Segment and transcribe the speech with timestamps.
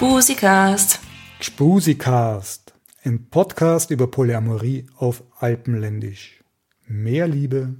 [0.00, 0.98] Gspusikast.
[1.40, 2.72] Gspusikast,
[3.04, 6.42] ein Podcast über Polyamorie auf Alpenländisch.
[6.86, 7.74] Mehr Liebe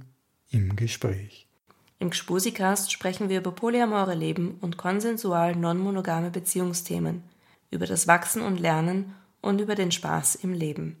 [0.51, 1.47] im Gespräch.
[1.97, 7.23] Im Gspusikast sprechen wir über polyamore Leben und konsensual non-monogame Beziehungsthemen,
[7.71, 10.97] über das Wachsen und Lernen und über den Spaß im Leben.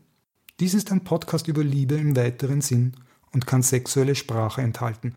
[0.59, 2.93] Dies ist ein Podcast über Liebe im weiteren Sinn
[3.31, 5.13] und kann sexuelle Sprache enthalten.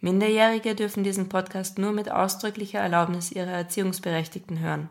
[0.00, 4.90] Minderjährige dürfen diesen Podcast nur mit ausdrücklicher Erlaubnis ihrer Erziehungsberechtigten hören.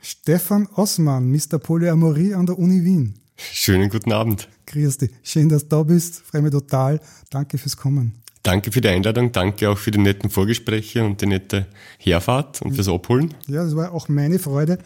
[0.01, 1.59] Stefan Ossmann, Mr.
[1.59, 3.15] Polyamorie an der Uni Wien.
[3.37, 4.49] Schönen guten Abend.
[4.67, 5.11] Grüß dich.
[5.23, 6.21] Schön, dass du da bist.
[6.21, 7.01] Freue mich total.
[7.31, 8.22] Danke fürs Kommen.
[8.43, 9.31] Danke für die Einladung.
[9.33, 11.67] Danke auch für die netten Vorgespräche und die nette
[11.99, 13.35] Herfahrt und fürs Abholen.
[13.47, 14.79] Ja, das war auch meine Freude.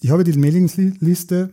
[0.00, 1.50] Ich habe die Mailingliste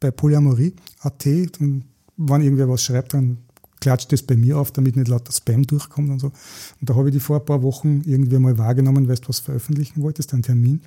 [0.00, 1.26] bei Polyamorie.at
[1.60, 1.84] und
[2.16, 3.38] wenn irgendwer was schreibt, dann
[3.80, 6.28] klatscht das bei mir auf, damit nicht lauter Spam durchkommt und so.
[6.28, 9.40] Und da habe ich die vor ein paar Wochen irgendwie mal wahrgenommen, weil du was
[9.40, 10.80] veröffentlichen wolltest, einen Termin.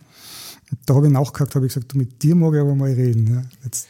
[0.86, 3.28] Da habe ich nachgehakt, habe ich gesagt, mit dir mag ich aber mal reden.
[3.28, 3.88] Ja, jetzt.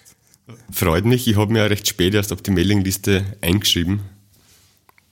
[0.72, 4.02] Freut mich, ich habe mir ja recht spät erst auf die Mailingliste eingeschrieben.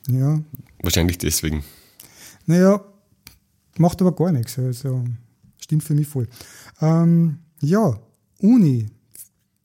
[0.10, 0.42] Ja.
[0.84, 1.64] Wahrscheinlich deswegen.
[2.46, 2.84] Naja,
[3.78, 4.60] macht aber gar nichts.
[4.60, 5.04] Also,
[5.60, 6.28] stimmt für mich voll.
[6.82, 7.98] Ähm, ja,
[8.40, 8.88] Uni,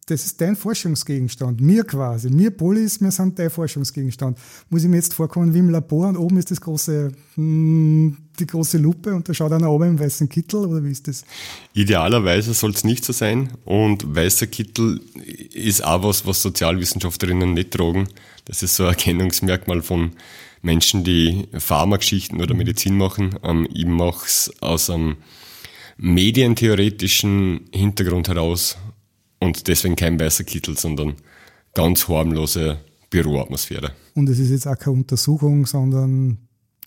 [0.09, 1.61] das ist dein Forschungsgegenstand.
[1.61, 2.31] Mir quasi.
[2.31, 4.39] Mir Polis, wir sind dein Forschungsgegenstand.
[4.71, 8.47] Muss ich mir jetzt vorkommen wie im Labor und oben ist das große, hm, die
[8.47, 11.25] große Lupe und da schaut einer oben im weißen Kittel oder wie ist das?
[11.75, 15.00] Idealerweise soll es nicht so sein und weißer Kittel
[15.53, 18.09] ist auch was, was Sozialwissenschaftlerinnen nicht tragen.
[18.47, 20.12] Das ist so ein Erkennungsmerkmal von
[20.62, 23.38] Menschen, die Pharmageschichten oder Medizin machen.
[23.42, 25.16] Ähm, ich mache es aus einem
[25.96, 28.76] medientheoretischen Hintergrund heraus
[29.41, 31.14] und deswegen kein weißer Kittel, sondern
[31.74, 32.78] ganz harmlose
[33.10, 33.92] Büroatmosphäre.
[34.14, 36.38] Und es ist jetzt auch keine Untersuchung, sondern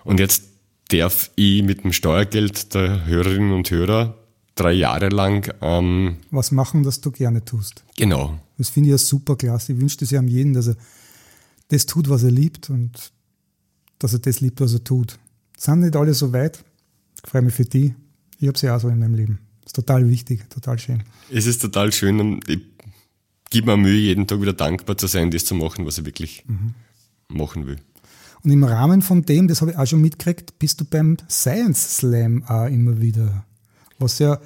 [0.03, 0.43] Und jetzt
[0.89, 4.18] darf ich mit dem Steuergeld der Hörerinnen und Hörer
[4.59, 7.83] drei Jahre lang ähm, was machen, das du gerne tust.
[7.97, 8.39] Genau.
[8.57, 9.73] Das finde ich ja super klasse.
[9.73, 10.75] Ich wünsche das ja jeden, dass er
[11.69, 13.11] das tut, was er liebt und
[13.99, 15.17] dass er das liebt, was er tut.
[15.57, 16.63] Sind nicht alle so weit.
[17.23, 17.95] Ich freue mich für die.
[18.39, 19.39] Ich habe sie auch so in meinem Leben.
[19.65, 21.03] Ist total wichtig, total schön.
[21.31, 22.59] Es ist total schön und ich
[23.49, 26.43] gebe mir Mühe, jeden Tag wieder dankbar zu sein, das zu machen, was ich wirklich
[26.47, 26.73] mhm.
[27.27, 27.77] machen will.
[28.43, 31.97] Und im Rahmen von dem, das habe ich auch schon mitgekriegt, bist du beim Science
[31.97, 33.45] Slam auch immer wieder.
[33.99, 34.39] Was ja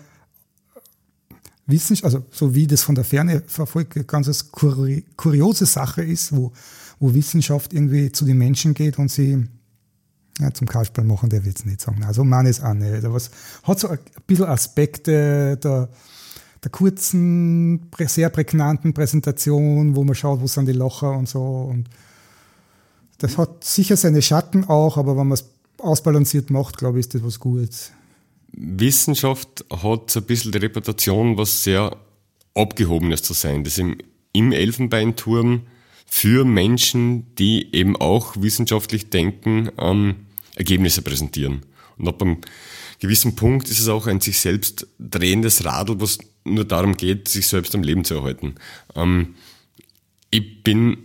[1.66, 6.52] Wissenschaft, also so wie das von der Ferne verfolgt, ganz eine kuriose Sache ist, wo
[7.04, 9.46] wo Wissenschaft irgendwie zu den Menschen geht und sie
[10.40, 12.02] ja, zum Kasperl machen, der wird es nicht sagen.
[12.04, 13.04] Also man ist auch nicht.
[13.04, 13.30] Aber es
[13.64, 15.90] hat so ein bisschen Aspekte der,
[16.64, 21.70] der kurzen, sehr prägnanten Präsentation, wo man schaut, wo sind die Locher und so.
[21.70, 21.90] Und
[23.18, 25.46] das hat sicher seine Schatten auch, aber wenn man es
[25.80, 27.92] ausbalanciert macht, glaube ich, ist das was Gutes.
[28.54, 31.98] Wissenschaft hat so ein bisschen die Reputation, was sehr
[32.56, 33.98] Abgehobenes zu sein, das im,
[34.32, 35.64] im Elfenbeinturm
[36.06, 41.64] für Menschen, die eben auch wissenschaftlich denken, ähm, Ergebnisse präsentieren.
[41.98, 42.38] Und ab einem
[43.00, 47.48] gewissen Punkt ist es auch ein sich selbst drehendes Radl, was nur darum geht, sich
[47.48, 48.56] selbst am Leben zu erhalten.
[48.96, 49.36] Ähm,
[50.30, 50.98] ich bin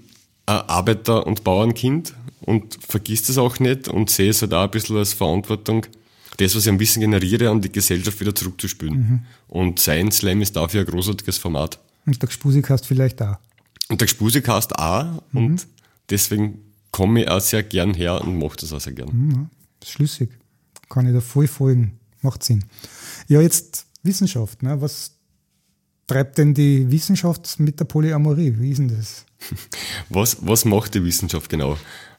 [0.46, 4.70] ein Arbeiter- und Bauernkind und vergisst das auch nicht und sehe es halt auch ein
[4.70, 5.86] bisschen als Verantwortung,
[6.38, 8.94] das, was ich am Wissen generiere, an die Gesellschaft wieder zurückzuspülen.
[8.94, 9.20] Mhm.
[9.48, 11.78] Und Science Slam ist dafür ein großartiges Format.
[12.06, 13.36] Und der Gspusikast vielleicht auch.
[13.88, 15.22] Und der Gspusikast auch.
[15.32, 15.44] Mhm.
[15.44, 15.66] Und
[16.08, 19.08] deswegen komme ich auch sehr gern her und mache das auch sehr gern.
[19.12, 19.50] Mhm,
[19.84, 20.30] schlüssig.
[20.88, 21.98] Kann ich da voll folgen.
[22.22, 22.64] Macht Sinn.
[23.26, 24.62] Ja, jetzt Wissenschaft.
[24.62, 24.80] Ne?
[24.80, 25.12] Was
[26.06, 28.54] treibt denn die Wissenschaft mit der Polyamorie?
[28.58, 29.24] Wie ist denn das?
[30.08, 31.78] Was, was macht die Wissenschaft genau?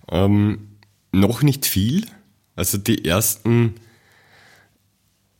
[0.10, 0.78] Ähm,
[1.12, 2.06] noch nicht viel.
[2.56, 3.76] Also die ersten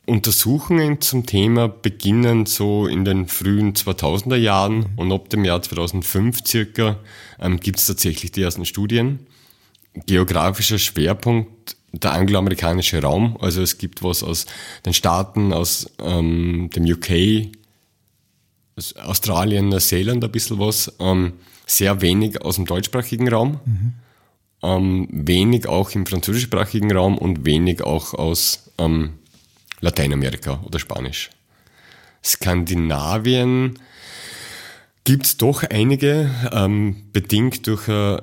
[0.06, 4.86] Untersuchungen zum Thema beginnen so in den frühen 2000er Jahren mhm.
[4.96, 6.98] und ab dem Jahr 2005 circa
[7.38, 9.26] ähm, gibt es tatsächlich die ersten Studien.
[10.06, 14.46] Geografischer Schwerpunkt der angloamerikanische Raum, also es gibt was aus
[14.86, 17.52] den Staaten, aus ähm, dem UK,
[18.76, 21.32] aus Australien, Neuseeland ein bisschen was, ähm,
[21.66, 23.60] sehr wenig aus dem deutschsprachigen Raum.
[23.64, 23.94] Mhm
[24.62, 29.14] ähm, wenig auch im französischsprachigen Raum und wenig auch aus ähm,
[29.80, 31.30] Lateinamerika oder Spanisch.
[32.24, 33.78] Skandinavien
[35.04, 38.20] gibt es doch einige, ähm, bedingt durch eine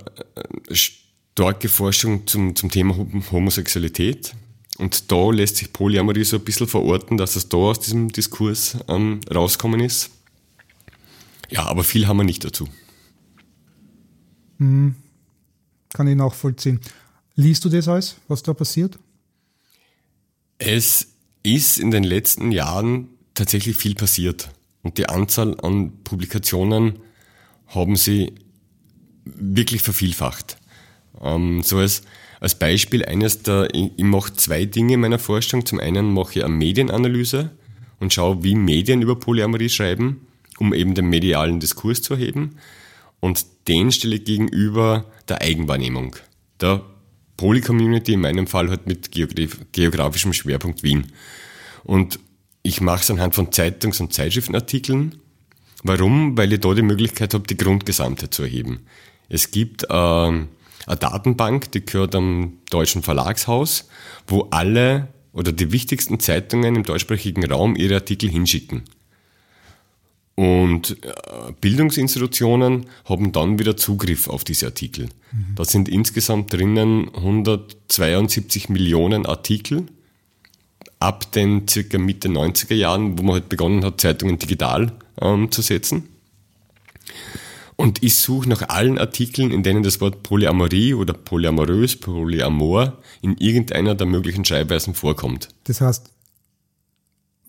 [0.71, 2.95] starke Forschung zum, zum Thema
[3.31, 4.33] Homosexualität.
[4.77, 8.77] Und da lässt sich Polyamorie so ein bisschen verorten, dass es da aus diesem Diskurs
[8.88, 10.12] ähm, rauskommen ist.
[11.50, 12.69] Ja, aber viel haben wir nicht dazu.
[14.59, 14.95] Mhm
[15.98, 16.80] kann ich nachvollziehen.
[17.36, 18.98] Liest du das alles, was da passiert?
[20.59, 21.07] Es
[21.56, 24.50] ist in den letzten Jahren tatsächlich viel passiert.
[24.82, 27.00] Und die Anzahl an Publikationen
[27.68, 28.34] haben sie
[29.26, 30.58] wirklich vervielfacht.
[31.22, 32.04] Ähm, so als,
[32.40, 35.66] als Beispiel eines der, ich, ich mache zwei Dinge in meiner Forschung.
[35.66, 37.52] Zum einen mache ich eine Medienanalyse
[38.00, 40.28] und schaue, wie Medien über Polyamorie schreiben,
[40.60, 42.58] um eben den medialen Diskurs zu erheben
[43.20, 46.16] und den stelle ich gegenüber der Eigenwahrnehmung.
[46.62, 46.84] Der
[47.38, 51.12] Poly-Community in meinem Fall halt mit geografischem Schwerpunkt Wien.
[51.88, 52.19] Und
[52.63, 55.16] ich mache es anhand von Zeitungs- und Zeitschriftenartikeln.
[55.84, 56.38] Warum?
[56.38, 58.81] Weil ich da die Möglichkeit habe, die Grundgesamtheit zu erheben.
[59.30, 60.48] Es gibt äh, eine
[60.86, 63.88] Datenbank, die gehört am Deutschen Verlagshaus,
[64.28, 68.83] wo alle oder die wichtigsten Zeitungen im deutschsprachigen Raum ihre Artikel hinschicken.
[70.36, 75.06] Und äh, Bildungsinstitutionen haben dann wieder Zugriff auf diese Artikel.
[75.31, 75.56] Mhm.
[75.56, 79.88] Da sind insgesamt drinnen 172 Millionen Artikel
[81.00, 84.92] ab den circa Mitte 90er Jahren, wo man halt begonnen hat, Zeitungen digital
[85.22, 86.10] ähm, zu setzen.
[87.75, 93.38] Und ich suche nach allen Artikeln, in denen das Wort Polyamorie oder polyamorös, polyamor in
[93.38, 95.50] irgendeiner der möglichen Schreibweisen vorkommt.
[95.66, 96.10] Das heißt,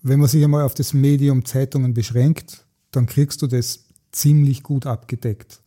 [0.03, 4.85] wenn man sich einmal auf das Medium Zeitungen beschränkt, dann kriegst du das ziemlich gut
[4.85, 5.61] abgedeckt.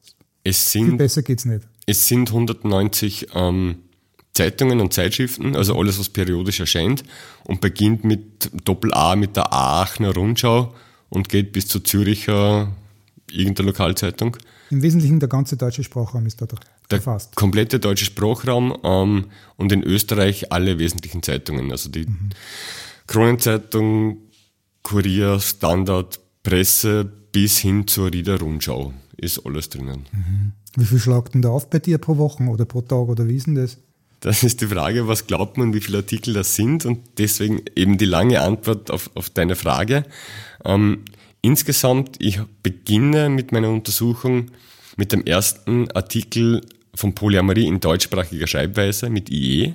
[0.44, 1.66] Es sind, Viel besser geht's nicht.
[1.86, 3.76] Es sind 190 ähm,
[4.34, 7.04] Zeitungen und Zeitschriften, also alles, was periodisch erscheint
[7.44, 10.74] und beginnt mit Doppel-A, mit der Aachener Rundschau
[11.10, 12.72] und geht bis zur Züricher
[13.30, 14.36] irgendeiner Lokalzeitung.
[14.70, 16.58] Im Wesentlichen der ganze deutsche Sprachraum ist da der
[16.98, 17.36] erfasst.
[17.36, 22.30] komplette deutsche Sprachraum ähm, und in Österreich alle wesentlichen Zeitungen, also die mhm.
[23.06, 24.18] Kronenzeitung,
[24.82, 30.06] Kurier, Standard, Presse bis hin zur Rieder Rundschau ist alles drinnen.
[30.10, 30.52] Mhm.
[30.76, 33.36] Wie viel schlagt denn da auf bei dir pro Woche oder pro Tag oder wie
[33.36, 33.76] ist denn das?
[34.22, 37.98] Das ist die Frage, was glaubt man, wie viele Artikel das sind und deswegen eben
[37.98, 40.04] die lange Antwort auf, auf deine Frage.
[40.64, 41.04] Ähm,
[41.42, 44.52] insgesamt, ich beginne mit meiner Untersuchung
[44.96, 46.60] mit dem ersten Artikel
[46.94, 49.74] von Polyamorie in deutschsprachiger Schreibweise mit IE.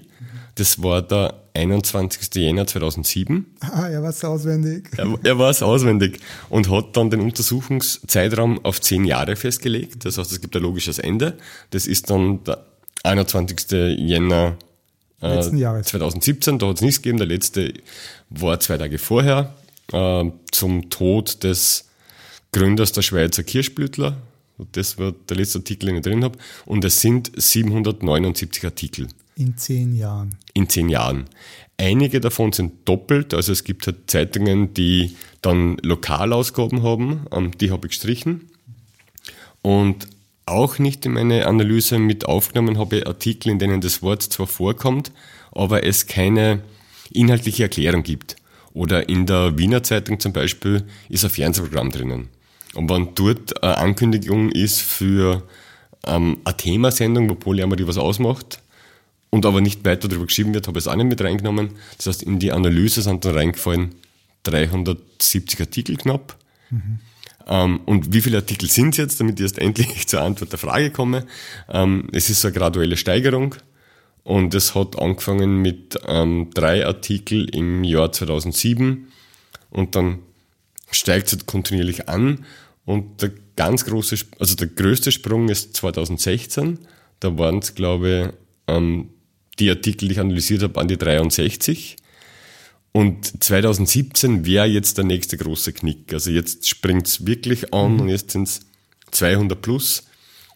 [0.56, 2.34] Das war der 21.
[2.36, 3.46] Jänner 2007.
[3.60, 4.90] Ah, er war es auswendig.
[4.96, 10.06] Er, er war es auswendig und hat dann den Untersuchungszeitraum auf zehn Jahre festgelegt.
[10.06, 11.38] Das heißt, es gibt ein logisches Ende.
[11.72, 12.64] Das ist dann der
[13.04, 13.72] 21.
[14.00, 14.58] Jänner
[15.22, 16.60] äh, 2017.
[16.60, 17.18] Da hat es nichts gegeben.
[17.18, 17.74] Der letzte
[18.30, 19.54] war zwei Tage vorher
[19.92, 21.90] äh, zum Tod des
[22.52, 24.18] Gründers der Schweizer Kirschblütler.
[24.72, 26.38] Das war der letzte Artikel, den ich drin habe.
[26.66, 29.08] Und es sind 779 Artikel.
[29.36, 30.36] In zehn Jahren.
[30.54, 31.26] In zehn Jahren.
[31.78, 37.70] Einige davon sind doppelt, also es gibt halt Zeitungen, die dann Lokalausgaben haben, ähm, die
[37.70, 38.50] habe ich gestrichen.
[39.62, 40.08] Und
[40.48, 45.12] auch nicht in meine Analyse mit aufgenommen habe Artikel, in denen das Wort zwar vorkommt,
[45.52, 46.62] aber es keine
[47.12, 48.36] inhaltliche Erklärung gibt.
[48.74, 52.30] Oder in der Wiener Zeitung zum Beispiel ist ein Fernsehprogramm drinnen.
[52.76, 55.44] Und wenn dort eine Ankündigung ist für
[56.06, 58.60] ähm, eine Themasendung, wo Polyamorie was ausmacht,
[59.30, 61.72] und aber nicht weiter darüber geschrieben wird, habe ich es auch nicht mit reingenommen.
[61.98, 63.96] Das heißt, in die Analyse sind dann reingefallen
[64.44, 66.38] 370 Artikel knapp.
[66.70, 67.00] Mhm.
[67.48, 70.60] Ähm, und wie viele Artikel sind es jetzt, damit ich erst endlich zur Antwort der
[70.60, 71.26] Frage komme?
[71.70, 73.56] Ähm, es ist so eine graduelle Steigerung.
[74.24, 79.08] Und es hat angefangen mit ähm, drei Artikel im Jahr 2007
[79.70, 80.20] und dann
[80.92, 82.46] steigt es kontinuierlich an.
[82.84, 86.80] Und der ganz große, also der größte Sprung ist 2016.
[87.22, 88.34] Da waren es, glaube
[88.70, 88.78] ich,
[89.60, 91.98] die Artikel, die ich analysiert habe, an die 63.
[92.92, 96.14] Und 2017 wäre jetzt der nächste große Knick.
[96.14, 98.00] Also jetzt springt es wirklich an mhm.
[98.02, 98.62] und jetzt sind es
[99.12, 100.04] 200 plus.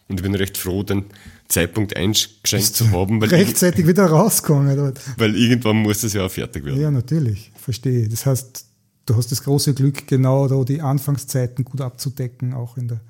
[0.08, 1.04] Und ich bin recht froh, den
[1.48, 3.20] Zeitpunkt eingeschränkt zu haben.
[3.20, 4.76] Weil rechtzeitig wieder rauskommen.
[4.76, 5.00] Dort.
[5.18, 6.80] Weil irgendwann muss das ja auch fertig werden.
[6.80, 7.52] Ja, natürlich.
[7.54, 8.08] Verstehe.
[8.08, 8.66] Das heißt,
[9.06, 13.00] du hast das große Glück, genau da die Anfangszeiten gut abzudecken, auch in, der,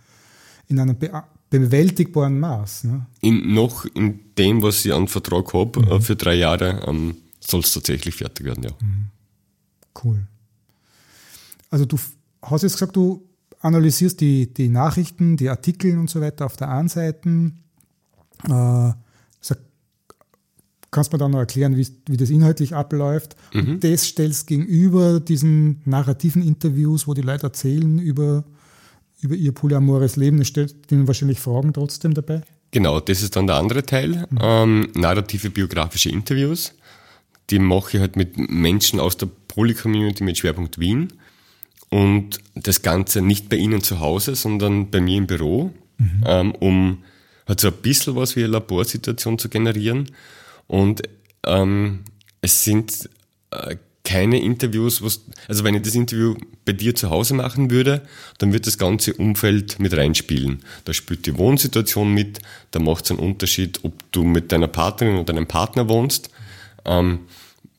[0.69, 1.11] in einem be
[1.51, 2.85] bewältigbaren Maß.
[2.85, 3.07] Ne?
[3.21, 5.89] In, noch in dem, was ich an Vertrag habe, mhm.
[5.89, 8.71] Äh, für drei Jahre, ähm, soll es tatsächlich fertig werden, ja.
[8.81, 9.07] Mhm.
[10.03, 10.27] Cool.
[11.71, 11.99] Also du
[12.43, 13.29] hast jetzt gesagt, du
[13.61, 17.53] analysierst die, die Nachrichten, die Artikel und so weiter auf der einen Seite.
[18.49, 18.93] Äh,
[20.93, 23.35] kannst du mir dann noch erklären, wie, wie das inhaltlich abläuft?
[23.53, 23.61] Mhm.
[23.61, 28.45] Und das stellst gegenüber diesen narrativen Interviews, wo die Leute erzählen über,
[29.21, 30.39] über ihr polyamores Leben.
[30.39, 32.43] Das stellt ihnen wahrscheinlich Fragen trotzdem dabei.
[32.71, 34.27] Genau, das ist dann der andere Teil.
[34.31, 34.39] Mhm.
[34.41, 36.75] Ähm, narrative biografische Interviews.
[37.53, 41.13] Die mache ich halt mit Menschen aus der Poly-Community mit Schwerpunkt Wien.
[41.91, 46.25] Und das Ganze nicht bei Ihnen zu Hause, sondern bei mir im Büro, mhm.
[46.27, 47.05] ähm, um
[47.47, 50.11] halt so ein bisschen was wie eine Laborsituation zu generieren.
[50.67, 51.03] Und
[51.45, 52.01] ähm,
[52.41, 53.11] es sind
[53.51, 58.03] äh, keine Interviews, was, also wenn ich das Interview bei dir zu Hause machen würde,
[58.39, 60.63] dann wird das ganze Umfeld mit reinspielen.
[60.85, 62.41] Da spielt die Wohnsituation mit,
[62.73, 66.31] da macht es einen Unterschied, ob du mit deiner Partnerin oder deinem Partner wohnst.
[66.85, 67.21] Ähm,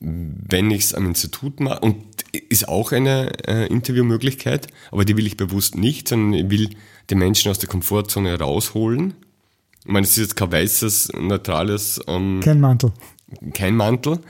[0.04, 1.96] wenn ich es am Institut mache, und
[2.32, 6.70] ist auch eine äh, Interviewmöglichkeit, aber die will ich bewusst nicht, sondern ich will
[7.10, 9.14] die Menschen aus der Komfortzone rausholen.
[9.80, 12.00] Ich meine, es ist jetzt kein weißes, neutrales...
[12.06, 12.92] Ähm, kein Mantel.
[13.52, 14.20] Kein Mantel,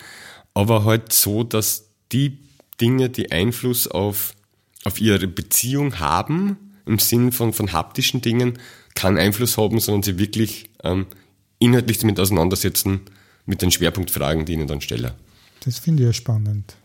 [0.55, 2.39] aber halt so, dass die
[2.81, 4.35] Dinge, die Einfluss auf,
[4.85, 8.59] auf ihre Beziehung haben, im Sinn von, von haptischen Dingen,
[8.95, 11.07] keinen Einfluss haben, sondern sie wirklich ähm,
[11.59, 13.01] inhaltlich damit auseinandersetzen
[13.47, 15.15] mit den Schwerpunktfragen, die ich ihnen dann stelle.
[15.65, 16.77] Das finde ich ja spannend.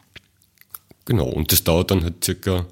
[1.06, 2.68] Genau, und das dauert dann halt circa,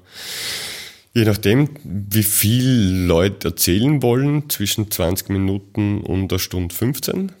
[1.12, 7.32] je nachdem, wie viel Leute erzählen wollen, zwischen 20 Minuten und einer Stunde 15.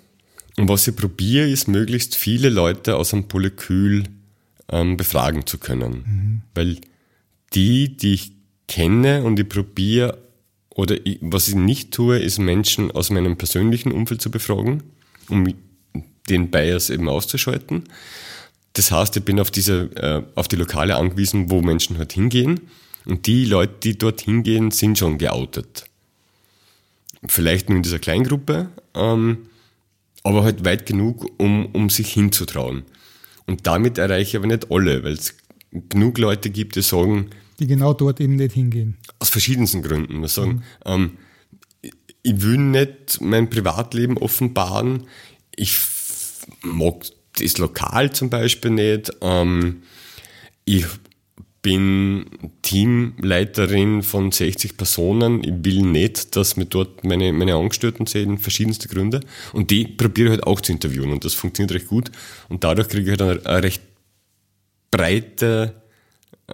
[0.56, 4.04] Und was ich probiere, ist möglichst viele Leute aus einem Polykül
[4.70, 5.92] ähm, befragen zu können.
[5.92, 6.42] Mhm.
[6.54, 6.78] Weil
[7.54, 8.32] die, die ich
[8.66, 10.18] kenne und ich probiere,
[10.74, 14.82] oder ich, was ich nicht tue, ist Menschen aus meinem persönlichen Umfeld zu befragen,
[15.28, 15.52] um
[16.28, 17.84] den Bias eben auszuschalten.
[18.78, 22.60] Das heißt, ich bin auf diese, äh, auf die Lokale angewiesen, wo Menschen halt hingehen.
[23.06, 25.86] Und die Leute, die dort hingehen, sind schon geoutet.
[27.26, 29.48] Vielleicht nur in dieser Kleingruppe, ähm,
[30.22, 32.84] aber halt weit genug, um, um sich hinzutrauen.
[33.46, 35.34] Und damit erreiche ich aber nicht alle, weil es
[35.88, 38.96] genug Leute gibt, die sagen, die genau dort eben nicht hingehen.
[39.18, 40.20] Aus verschiedensten Gründen.
[40.20, 40.62] Wir sagen, mhm.
[40.84, 41.10] ähm,
[42.22, 45.08] ich will nicht mein Privatleben offenbaren.
[45.56, 45.76] Ich
[46.62, 47.04] mag
[47.40, 49.10] das Lokal zum Beispiel nicht.
[49.20, 49.82] Ähm,
[50.64, 50.86] ich
[51.62, 52.26] bin
[52.62, 55.42] Teamleiterin von 60 Personen.
[55.42, 59.20] Ich will nicht, dass mir dort meine, meine Angestellten sehen, verschiedenste Gründe.
[59.52, 62.10] Und die probiere ich halt auch zu interviewen und das funktioniert recht gut.
[62.48, 63.82] Und dadurch kriege ich halt eine, eine recht
[64.90, 65.74] breite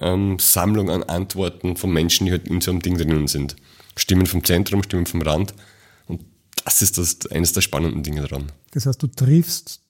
[0.00, 3.56] ähm, Sammlung an Antworten von Menschen, die halt in so einem Ding drinnen sind.
[3.96, 5.54] Stimmen vom Zentrum, Stimmen vom Rand.
[6.06, 6.24] Und
[6.64, 8.50] das ist das, eines der spannenden Dinge daran.
[8.72, 9.83] Das heißt, du triffst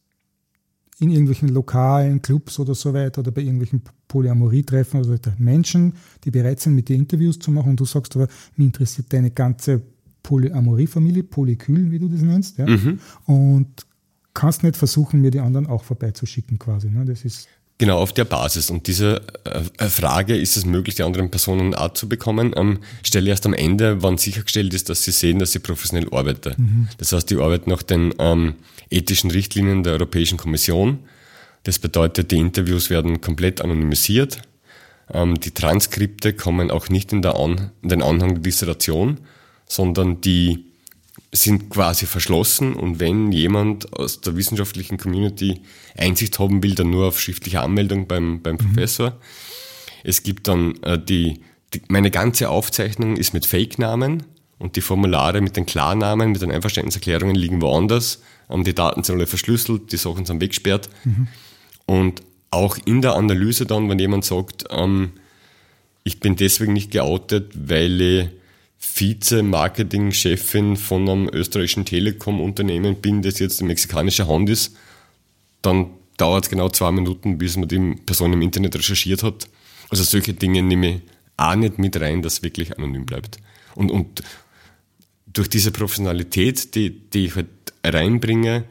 [1.05, 5.93] in irgendwelchen lokalen Clubs oder so weiter oder bei irgendwelchen Polyamorie-Treffen oder so weiter Menschen,
[6.25, 9.31] die bereit sind, mit dir Interviews zu machen und du sagst aber, mich interessiert deine
[9.31, 9.83] ganze
[10.23, 12.67] Polyamorie-Familie, Polykül, wie du das nennst, ja?
[12.67, 12.99] Mhm.
[13.27, 13.87] und
[14.33, 16.91] kannst nicht versuchen, mir die anderen auch vorbeizuschicken quasi.
[16.91, 17.05] Ne?
[17.05, 18.71] Das ist Genau, auf der Basis.
[18.71, 23.25] Und diese äh, Frage, ist es möglich, die anderen Personen auch zu bekommen, ähm, stelle
[23.25, 26.55] ich erst am Ende, wann sichergestellt ist, dass sie sehen, dass ich professionell arbeite.
[26.57, 26.89] Mhm.
[26.99, 28.55] Das heißt, ich arbeite nach den ähm,
[28.91, 31.01] ethischen Richtlinien der Europäischen Kommission.
[31.65, 34.43] Das bedeutet, die Interviews werden komplett anonymisiert.
[35.13, 39.19] Ähm, die Transkripte kommen auch nicht in, An in den Anhang der Dissertation,
[39.67, 40.67] sondern die
[41.37, 45.61] sind quasi verschlossen und wenn jemand aus der wissenschaftlichen Community
[45.97, 48.59] Einsicht haben will, dann nur auf schriftliche Anmeldung beim, beim mhm.
[48.59, 49.19] Professor.
[50.05, 51.41] Es gibt dann äh, die
[51.75, 54.23] die, meine ganze Aufzeichnung ist mit Fake-Namen
[54.59, 58.23] und die Formulare mit den Klarnamen, mit den Einverständniserklärungen liegen woanders.
[58.49, 60.89] Ähm, die Daten sind alle verschlüsselt, die Sachen sind weggesperrt.
[61.05, 61.29] Mhm.
[61.87, 65.13] Und auch in der Analyse dann, wenn jemand sagt, ähm,
[66.05, 68.29] ich bin deswegen nicht geoutet, weil ich
[68.93, 74.77] Vize-Marketing-Chefin von einem österreichischen Telekom-Unternehmen bin, das jetzt eine mexikanische Hand ist,
[75.63, 79.49] dann dauert es genau zwei Minuten, bis man die Person im Internet recherchiert hat.
[79.91, 81.01] Also solche Dinge nehme ich
[81.37, 83.39] auch nicht mit rein, dass wirklich anonym bleibt.
[83.75, 84.23] Und, und
[85.27, 87.49] durch diese Professionalität, die, die ich halt
[87.85, 88.65] reinbringe,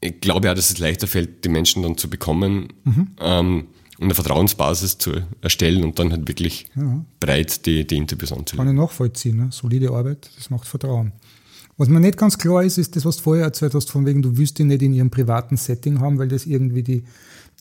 [0.00, 3.08] ich glaube auch, dass es leichter fällt, die Menschen dann zu bekommen mhm.
[3.20, 3.66] ähm,
[4.00, 7.04] eine Vertrauensbasis zu erstellen und dann halt wirklich ja.
[7.20, 8.66] breit die, die Interviews anzulegen.
[8.66, 9.36] Kann ich nachvollziehen.
[9.36, 9.48] Ne?
[9.50, 11.12] Solide Arbeit, das macht Vertrauen.
[11.78, 14.22] Was mir nicht ganz klar ist, ist das, was du vorher erzählt hast, von wegen,
[14.22, 17.04] du willst ihn nicht in ihrem privaten Setting haben, weil das irgendwie die,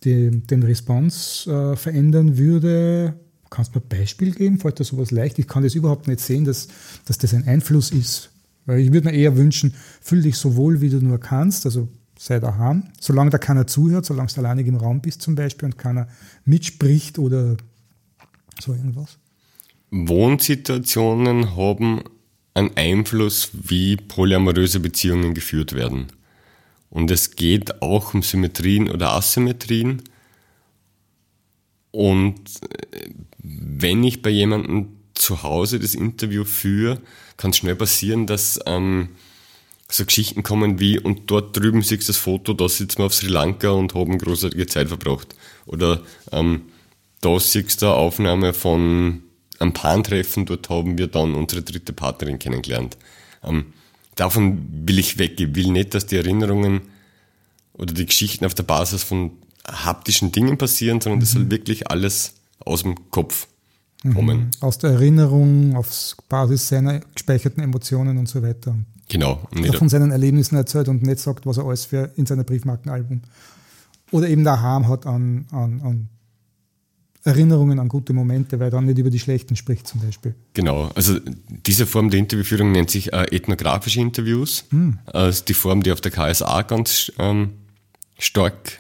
[0.04, 3.20] die, den Response äh, verändern würde.
[3.50, 4.60] Kannst du mir ein Beispiel geben?
[4.60, 5.38] Fällt dir sowas leicht?
[5.40, 6.68] Ich kann das überhaupt nicht sehen, dass,
[7.06, 8.32] dass das ein Einfluss ist.
[8.66, 11.66] Weil ich würde mir eher wünschen, fühl dich so wohl, wie du nur kannst.
[11.66, 12.84] Also sei daheim.
[13.00, 16.08] Solange da keiner zuhört, solange du alleinig im Raum bist zum Beispiel und keiner
[16.46, 17.58] mitspricht oder
[18.60, 19.18] so irgendwas.
[19.92, 22.04] Wohnsituationen haben
[22.54, 26.08] einen Einfluss, wie polyamoröse Beziehungen geführt werden.
[26.90, 30.02] Und es geht auch um Symmetrien oder Asymmetrien.
[31.92, 37.02] Und äh, wenn ich bei jemandem zu Hause das Interview führe,
[37.38, 39.10] kann es schnell passieren, dass ähm,
[39.90, 43.14] so Geschichten kommen wie, und dort drüben siehst du das Foto, da sitzen wir auf
[43.14, 45.36] Sri Lanka und haben großartige Zeit verbracht.
[45.66, 46.02] Oder
[46.32, 46.64] ähm,
[47.22, 49.24] da siehst du eine Aufnahme von
[49.60, 52.98] einem Paartreffen, dort haben wir dann unsere dritte Partnerin kennengelernt.
[53.44, 53.74] Ähm,
[54.16, 55.40] davon will ich weg.
[55.40, 56.82] Ich will nicht, dass die Erinnerungen
[57.74, 59.32] oder die Geschichten auf der Basis von
[59.68, 61.22] haptischen Dingen passieren, sondern mhm.
[61.22, 63.48] das soll wirklich alles aus dem Kopf
[64.14, 64.38] kommen.
[64.38, 64.52] Mhm.
[64.62, 68.76] Aus der Erinnerung, auf Basis seiner gespeicherten Emotionen und so weiter.
[69.10, 69.42] Genau.
[69.52, 73.22] Und von seinen Erlebnissen erzählt und nicht sagt, was er alles für in seiner Briefmarkenalbum
[74.12, 76.10] oder eben daheim hat an, an, an
[77.24, 80.36] Erinnerungen an gute Momente, weil er dann nicht über die schlechten spricht zum Beispiel.
[80.54, 81.20] Genau, also
[81.66, 84.66] diese Form der Interviewführung nennt sich äh, ethnografische Interviews.
[84.70, 85.00] Hm.
[85.06, 87.54] Also die Form, die auf der KSA ganz ähm,
[88.20, 88.80] stark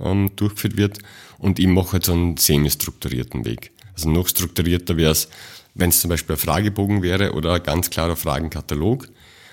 [0.00, 0.98] ähm, durchgeführt wird.
[1.38, 3.72] Und ich mache halt so einen semi-strukturierten Weg.
[3.94, 5.28] Also noch strukturierter wäre es,
[5.74, 9.08] wenn es zum Beispiel ein Fragebogen wäre oder ein ganz klarer Fragenkatalog.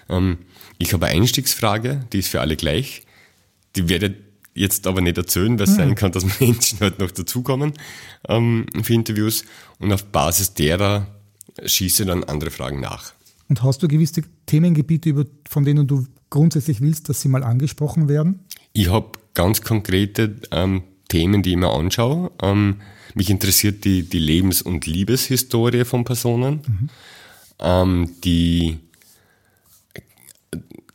[0.09, 0.39] Ähm,
[0.77, 3.03] ich habe eine Einstiegsfrage, die ist für alle gleich.
[3.75, 4.15] Die werde
[4.53, 5.75] jetzt aber nicht erzählen, weil es mhm.
[5.75, 7.73] sein kann, dass Menschen halt noch dazukommen
[8.27, 9.45] ähm, für Interviews
[9.79, 11.07] und auf Basis derer
[11.63, 13.13] schieße dann andere Fragen nach.
[13.47, 18.07] Und hast du gewisse Themengebiete, über, von denen du grundsätzlich willst, dass sie mal angesprochen
[18.07, 18.41] werden?
[18.73, 22.31] Ich habe ganz konkrete ähm, Themen, die ich mir anschaue.
[22.41, 22.81] Ähm,
[23.15, 26.89] mich interessiert die, die Lebens- und Liebeshistorie von Personen, mhm.
[27.59, 28.77] ähm, die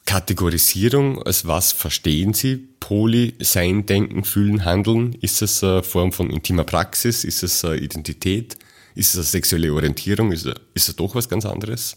[0.07, 2.57] Kategorisierung, als was verstehen Sie?
[2.81, 5.15] Poly, Sein, Denken, Fühlen, Handeln?
[5.15, 7.25] Ist es eine Form von intimer Praxis?
[7.25, 8.57] Ist es eine Identität?
[8.95, 10.33] Ist es eine sexuelle Orientierung?
[10.33, 11.97] Ist es, ist es doch was ganz anderes?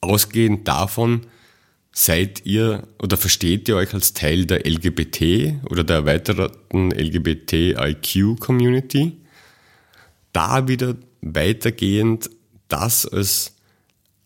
[0.00, 1.26] Ausgehend davon,
[1.92, 9.18] seid ihr oder versteht ihr euch als Teil der LGBT oder der erweiterten LGBTIQ-Community?
[10.32, 12.30] Da wieder weitergehend
[12.68, 13.57] das als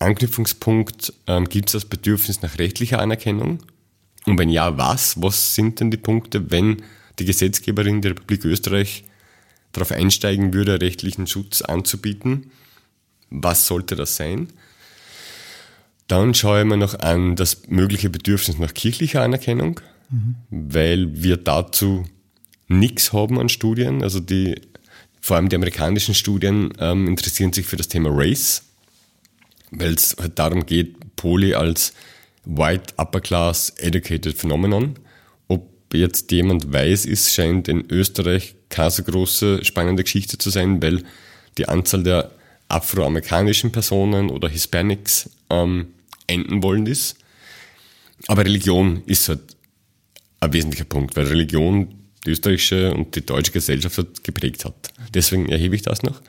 [0.03, 3.61] Anknüpfungspunkt, ähm, gibt es das Bedürfnis nach rechtlicher Anerkennung?
[4.27, 5.21] Und wenn ja, was?
[5.21, 6.83] Was sind denn die Punkte, wenn
[7.19, 9.05] die Gesetzgeberin der Republik Österreich
[9.73, 12.51] darauf einsteigen würde, rechtlichen Schutz anzubieten?
[13.31, 14.49] Was sollte das sein?
[16.07, 20.37] Dann schaue ich mir noch an das mögliche Bedürfnis nach kirchlicher Anerkennung, mhm.
[20.51, 22.05] weil wir dazu
[22.69, 24.03] nichts haben an Studien.
[24.03, 24.61] Also die,
[25.21, 28.63] vor allem die amerikanischen Studien ähm, interessieren sich für das Thema Race
[29.73, 31.93] weil es halt darum geht, Poly als
[32.45, 34.95] White Upper Class Educated Phenomenon.
[35.49, 40.83] Ob jetzt jemand weiß ist, scheint in Österreich keine so große spannende Geschichte zu sein,
[40.83, 41.03] weil
[41.59, 42.31] die Anzahl der
[42.69, 45.89] afroamerikanischen Personen oder Hispanics ähm,
[46.27, 47.17] enden wollen ist.
[48.29, 49.57] Aber Religion ist halt
[50.41, 54.93] ein wesentlicher Punkt, weil Religion die österreichische und die deutsche Gesellschaft halt geprägt hat.
[55.13, 56.21] Deswegen erhebe ich das noch.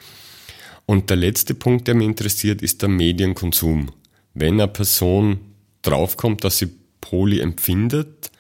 [0.85, 3.91] Und der letzte Punkt, der mich interessiert, ist der Medienkonsum.
[4.33, 5.39] Wenn eine Person
[5.81, 6.69] draufkommt, dass sie
[7.01, 8.31] Poly empfindet,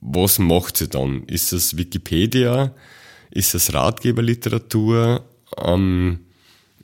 [0.00, 1.24] was macht sie dann?
[1.24, 2.74] Ist es Wikipedia?
[3.30, 5.24] Ist es Ratgeberliteratur?
[5.58, 6.20] Ähm,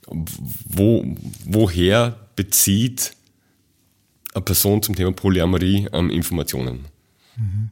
[0.09, 1.05] wo,
[1.45, 3.12] woher bezieht
[4.35, 6.85] eine Person zum Thema Polyamorie ähm, Informationen?
[7.37, 7.71] Mhm.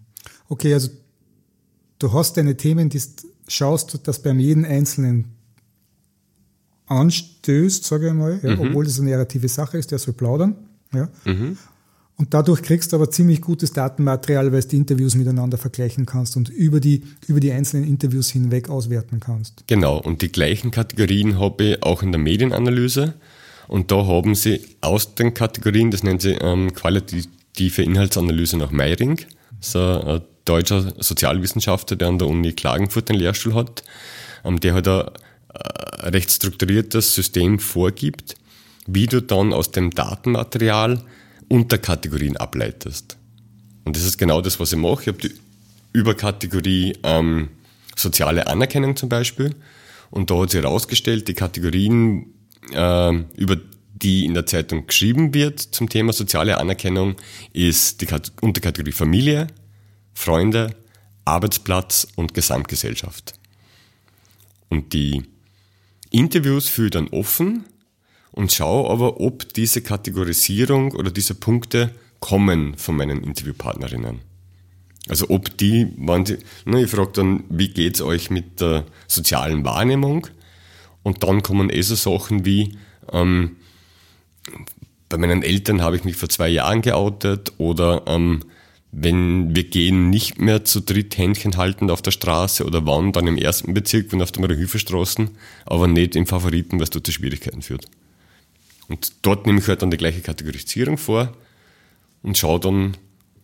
[0.49, 0.91] Okay, also
[1.99, 3.01] du hast deine Themen, die
[3.49, 5.34] schaust, dass beim jeden Einzelnen
[6.87, 8.61] anstößt, sage ich mal, ja, Mhm.
[8.61, 10.55] obwohl das eine narrative Sache ist, der soll plaudern.
[10.93, 11.09] Ja.
[12.17, 16.37] Und dadurch kriegst du aber ziemlich gutes Datenmaterial, weil du die Interviews miteinander vergleichen kannst
[16.37, 19.65] und über die, über die einzelnen Interviews hinweg auswerten kannst.
[19.67, 23.15] Genau, und die gleichen Kategorien habe ich auch in der Medienanalyse.
[23.67, 29.19] Und da haben sie aus den Kategorien, das nennen sie ähm, qualitative Inhaltsanalyse nach Meiring,
[29.61, 33.83] so ein deutscher Sozialwissenschaftler, der an der Uni Klagenfurt den Lehrstuhl hat,
[34.45, 35.11] ähm, der halt ein äh,
[35.55, 38.35] recht strukturiertes System vorgibt,
[38.87, 41.03] wie du dann aus dem Datenmaterial
[41.49, 43.17] Unterkategorien ableitest.
[43.85, 45.03] Und das ist genau das, was ich mache.
[45.03, 45.35] Ich habe die
[45.93, 47.49] Überkategorie ähm,
[47.97, 49.55] soziale Anerkennung zum Beispiel.
[50.11, 52.27] Und da hat sich herausgestellt, die Kategorien,
[52.73, 53.57] ähm, über
[53.95, 57.17] die in der Zeitung geschrieben wird zum Thema soziale Anerkennung,
[57.53, 59.47] ist die Kat Unterkategorie Familie,
[60.15, 60.75] Freunde,
[61.25, 63.35] Arbeitsplatz und Gesamtgesellschaft.
[64.69, 65.23] Und die
[66.15, 67.65] Interviews führe ich dann offen
[68.31, 74.21] und schaue aber, ob diese Kategorisierung oder diese Punkte kommen von meinen Interviewpartnerinnen.
[75.09, 79.65] Also ob die, wenn die, ne, ich frage dann, wie geht's euch mit der sozialen
[79.65, 80.29] Wahrnehmung?
[81.03, 82.79] Und dann kommen eh so Sachen wie,
[83.13, 83.57] ähm,
[85.09, 88.41] bei meinen Eltern habe ich mich vor zwei Jahren geoutet oder ähm,
[88.97, 93.27] wenn wir gehen nicht mehr zu dritt Händchen haltend auf der Straße oder wann dann
[93.27, 95.31] im ersten Bezirk und auf der Hilfestraßen,
[95.67, 97.87] aber nicht im Favoriten, was dort zu Schwierigkeiten führt.
[98.89, 101.33] Und dort nehme ich halt dann die gleiche Kategorisierung vor
[102.23, 102.97] und schaue dann,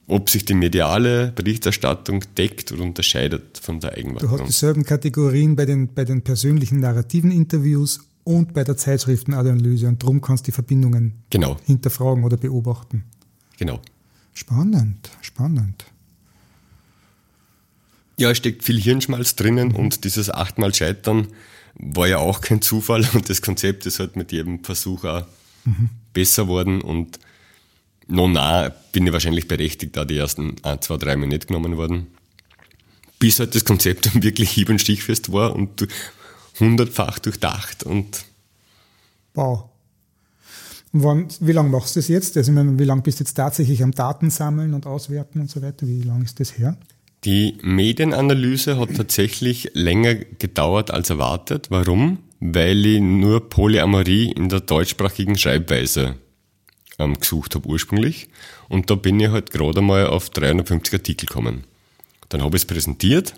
[0.07, 5.67] ob sich die mediale Berichterstattung deckt oder unterscheidet von der Du hast dieselben Kategorien bei
[5.67, 10.55] den, bei den persönlichen narrativen Interviews und bei der Zeitschriftenanalyse und darum kannst du die
[10.55, 13.05] Verbindungen Genau, hinterfragen oder beobachten.
[13.57, 13.81] genau.
[14.41, 15.85] Spannend, spannend.
[18.17, 21.29] Ja, es steckt viel Hirnschmalz drinnen und dieses achtmal Scheitern
[21.75, 25.27] war ja auch kein Zufall und das Konzept ist halt mit jedem Versuch auch
[26.15, 27.19] besser worden und
[28.09, 32.07] nah bin ich wahrscheinlich berechtigt, da die ersten ein, zwei, drei Mal nicht genommen worden.
[33.19, 35.87] Bis halt das Konzept dann wirklich hieb- und stichfest war und
[36.59, 38.25] hundertfach durchdacht und
[39.35, 39.70] Wow.
[40.93, 42.37] Wann, wie lange machst du das jetzt?
[42.37, 45.63] Also, meine, wie lange bist du jetzt tatsächlich am Daten sammeln und auswerten und so
[45.63, 45.87] weiter?
[45.87, 46.77] Wie lange ist das her?
[47.25, 51.67] Die Medienanalyse hat tatsächlich länger gedauert als erwartet.
[51.71, 52.19] Warum?
[52.41, 56.17] Weil ich nur Polyamorie in der deutschsprachigen Schreibweise
[56.99, 58.29] ähm, gesucht habe ursprünglich.
[58.69, 61.65] Und da bin ich halt gerade einmal auf 350 Artikel gekommen.
[62.31, 63.35] Dann habe ich es präsentiert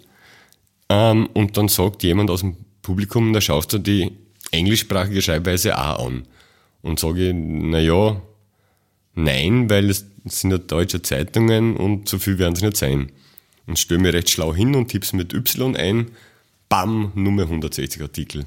[0.88, 4.12] ähm, und dann sagt jemand aus dem Publikum, da schaust du die
[4.52, 6.24] englischsprachige Schreibweise auch an.
[6.82, 8.20] Und sage ich, na ja,
[9.14, 13.12] nein, weil es sind ja deutsche Zeitungen und so viel werden es nicht sein.
[13.66, 16.10] Und stelle mir recht schlau hin und tipp's mit Y ein,
[16.68, 18.44] bam, Nummer 160 Artikel.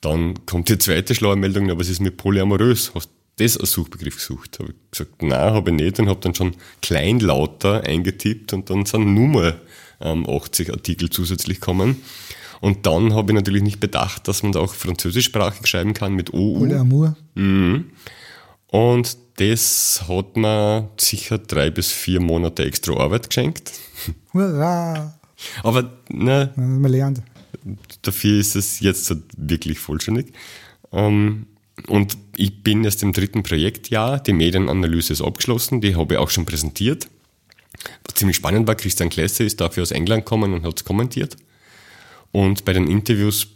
[0.00, 2.92] Dann kommt die zweite schlaue Meldung, aber es ist mit polyamorös.
[2.94, 4.58] Hast du das als Suchbegriff gesucht?
[4.58, 8.84] Habe ich gesagt, nein, habe ich nicht und habe dann schon kleinlauter eingetippt und dann
[8.84, 9.60] sind nur mal
[10.00, 12.02] ähm, 80 Artikel zusätzlich kommen.
[12.60, 16.32] Und dann habe ich natürlich nicht bedacht, dass man da auch französischsprachig schreiben kann mit
[16.32, 16.58] OU.
[16.60, 17.16] Polyamour?
[18.68, 23.72] Und das hat mir sicher drei bis vier Monate extra Arbeit geschenkt.
[24.32, 25.18] Hurra!
[25.62, 27.22] Aber ne, Man lernt.
[28.02, 30.32] dafür ist es jetzt halt wirklich vollständig.
[30.92, 31.46] Ähm,
[31.88, 34.18] und ich bin erst im dritten Projektjahr.
[34.20, 37.08] Die Medienanalyse ist abgeschlossen, die habe ich auch schon präsentiert.
[38.04, 41.36] Was ziemlich spannend war, Christian Klesse ist dafür aus England gekommen und hat es kommentiert.
[42.32, 43.48] Und bei den Interviews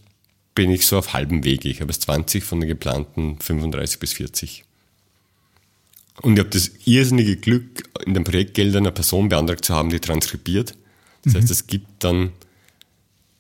[0.54, 1.68] bin ich so auf halbem Wege.
[1.68, 4.64] Ich habe es 20 von den geplanten 35 bis 40.
[6.22, 10.00] Und ich habe das irrsinnige Glück, in den Projektgeldern eine Person beantragt zu haben, die
[10.00, 10.74] transkribiert.
[11.24, 12.32] Das heißt, es gibt dann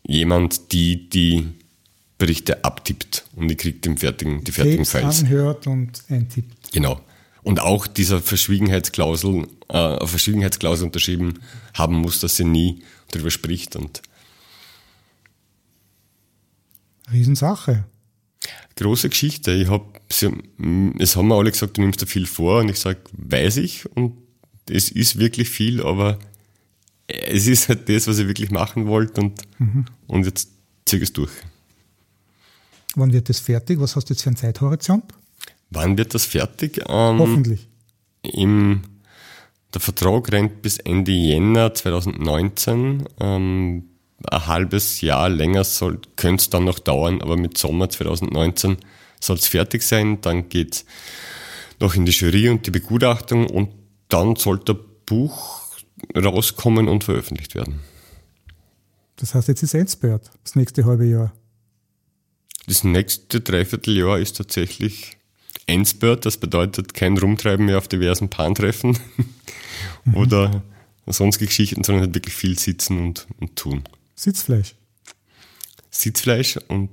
[0.06, 1.46] jemand, die die
[2.18, 5.20] Berichte abtippt und die kriegt den fertigen, die fertigen Tapes Files.
[5.20, 6.72] anhört und eintippt.
[6.72, 7.00] Genau.
[7.42, 11.40] Und auch dieser Verschwiegenheitsklausel, äh, Verschwiegenheitsklausel unterschrieben
[11.72, 13.76] haben muss, dass sie nie darüber spricht.
[13.76, 14.02] Und
[17.12, 17.84] Riesensache.
[18.76, 19.52] große Geschichte.
[19.52, 22.98] Ich hab, es haben mir alle gesagt, du nimmst da viel vor und ich sag,
[23.12, 24.16] weiß ich und
[24.68, 26.18] es ist wirklich viel, aber
[27.06, 29.40] es ist halt das, was ich wirklich machen wollte und,
[30.06, 30.50] und jetzt
[30.84, 31.32] ziehe ich es durch.
[32.94, 33.80] Wann wird das fertig?
[33.80, 35.04] Was hast du jetzt für einen Zeithorizont?
[35.70, 36.78] Wann wird das fertig?
[36.88, 37.68] Ähm, Hoffentlich.
[38.22, 38.82] Im,
[39.72, 43.04] der Vertrag rennt bis Ende Jänner 2019.
[43.20, 43.89] Ähm,
[44.28, 48.76] ein halbes Jahr länger soll, könnte es dann noch dauern, aber mit Sommer 2019
[49.20, 50.20] soll es fertig sein.
[50.20, 50.84] Dann geht
[51.78, 53.70] noch in die Jury und die Begutachtung und
[54.08, 55.60] dann soll der Buch
[56.16, 57.80] rauskommen und veröffentlicht werden.
[59.16, 61.32] Das heißt, jetzt ist Endspurt, das nächste halbe Jahr.
[62.66, 65.18] das nächste Dreivierteljahr ist tatsächlich
[65.66, 68.98] Endspurt, das bedeutet kein Rumtreiben mehr auf diversen Pahntreffen
[70.04, 70.14] mhm.
[70.14, 70.62] oder
[71.06, 73.84] sonstige Geschichten, sondern halt wirklich viel sitzen und, und tun.
[74.20, 74.74] Sitzfleisch.
[75.90, 76.90] Sitzfleisch und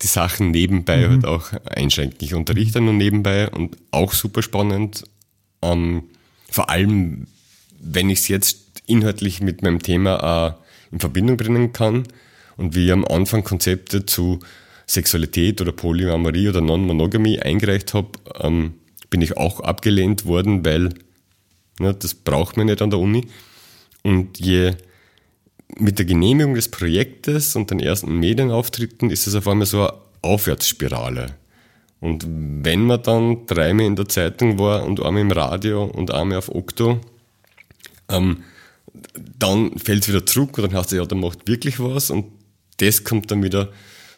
[0.00, 1.10] die Sachen nebenbei mhm.
[1.10, 2.24] halt auch einschränken.
[2.24, 5.04] Ich unterrichte nur nebenbei und auch super spannend.
[5.60, 6.04] Ähm,
[6.50, 7.26] vor allem,
[7.78, 12.04] wenn ich es jetzt inhaltlich mit meinem Thema äh, in Verbindung bringen kann
[12.56, 14.40] und wie ich am Anfang Konzepte zu
[14.86, 18.76] Sexualität oder Polyamorie oder Non-Monogamie eingereicht habe, ähm,
[19.10, 20.94] bin ich auch abgelehnt worden, weil
[21.78, 23.26] ne, das braucht man nicht an der Uni.
[24.02, 24.72] Und je
[25.78, 29.92] mit der Genehmigung des Projektes und den ersten Medienauftritten ist es auf einmal so eine
[30.22, 31.34] Aufwärtsspirale.
[32.00, 36.38] Und wenn man dann dreimal in der Zeitung war und einmal im Radio und einmal
[36.38, 37.00] auf Okto,
[38.08, 38.42] ähm,
[39.38, 42.26] dann fällt es wieder zurück und dann heißt es, ja, da macht wirklich was und
[42.78, 43.68] das kommt dann wieder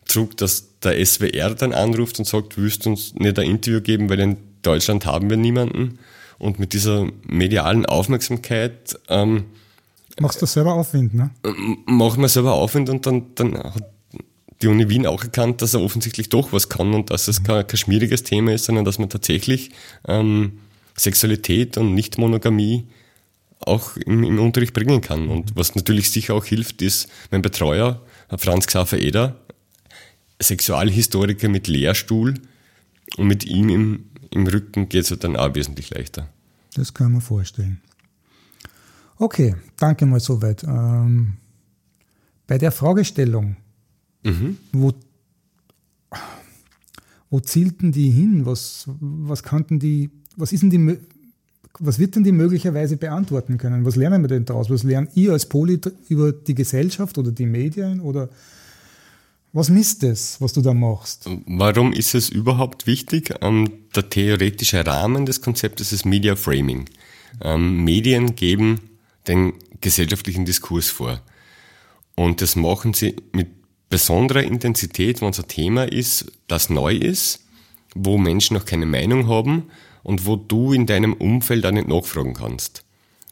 [0.06, 4.08] zurück, dass der SWR dann anruft und sagt, willst du uns nicht ein Interview geben,
[4.08, 5.98] weil in Deutschland haben wir niemanden.
[6.38, 9.44] Und mit dieser medialen Aufmerksamkeit ähm,
[10.20, 11.30] Machst du selber Aufwind, ne?
[11.86, 13.84] Machen wir selber Aufwind und dann, dann hat
[14.62, 17.66] die Uni Wien auch erkannt, dass er offensichtlich doch was kann und dass es kein,
[17.66, 19.70] kein schwieriges Thema ist, sondern dass man tatsächlich
[20.06, 20.60] ähm,
[20.96, 22.86] Sexualität und Nicht-Monogamie
[23.60, 25.28] auch im, im, Unterricht bringen kann.
[25.28, 28.00] Und was natürlich sicher auch hilft, ist mein Betreuer,
[28.36, 29.36] Franz Xaver Eder,
[30.40, 32.34] Sexualhistoriker mit Lehrstuhl
[33.16, 36.28] und mit ihm im, im Rücken geht es dann auch wesentlich leichter.
[36.74, 37.80] Das kann man vorstellen.
[39.24, 40.64] Okay, danke mal soweit.
[40.64, 41.38] Ähm,
[42.46, 43.56] bei der Fragestellung,
[44.22, 44.58] mhm.
[44.70, 44.92] wo,
[47.30, 48.44] wo zielten die hin?
[48.44, 50.98] Was, was kannten die, was ist denn die,
[51.78, 53.86] was wird denn die möglicherweise beantworten können?
[53.86, 54.68] Was lernen wir denn daraus?
[54.68, 58.28] Was lernen ihr als Poli über die Gesellschaft oder die Medien oder
[59.54, 61.30] was misst es, was du da machst?
[61.46, 63.34] Warum ist es überhaupt wichtig?
[63.40, 66.90] Ähm, der theoretische Rahmen des Konzeptes ist Media Framing.
[67.40, 68.90] Ähm, Medien geben
[69.26, 71.22] den gesellschaftlichen Diskurs vor.
[72.14, 73.48] Und das machen sie mit
[73.88, 77.44] besonderer Intensität, wenn es ein Thema ist, das neu ist,
[77.94, 79.64] wo Menschen noch keine Meinung haben
[80.02, 82.84] und wo du in deinem Umfeld auch nicht nachfragen kannst.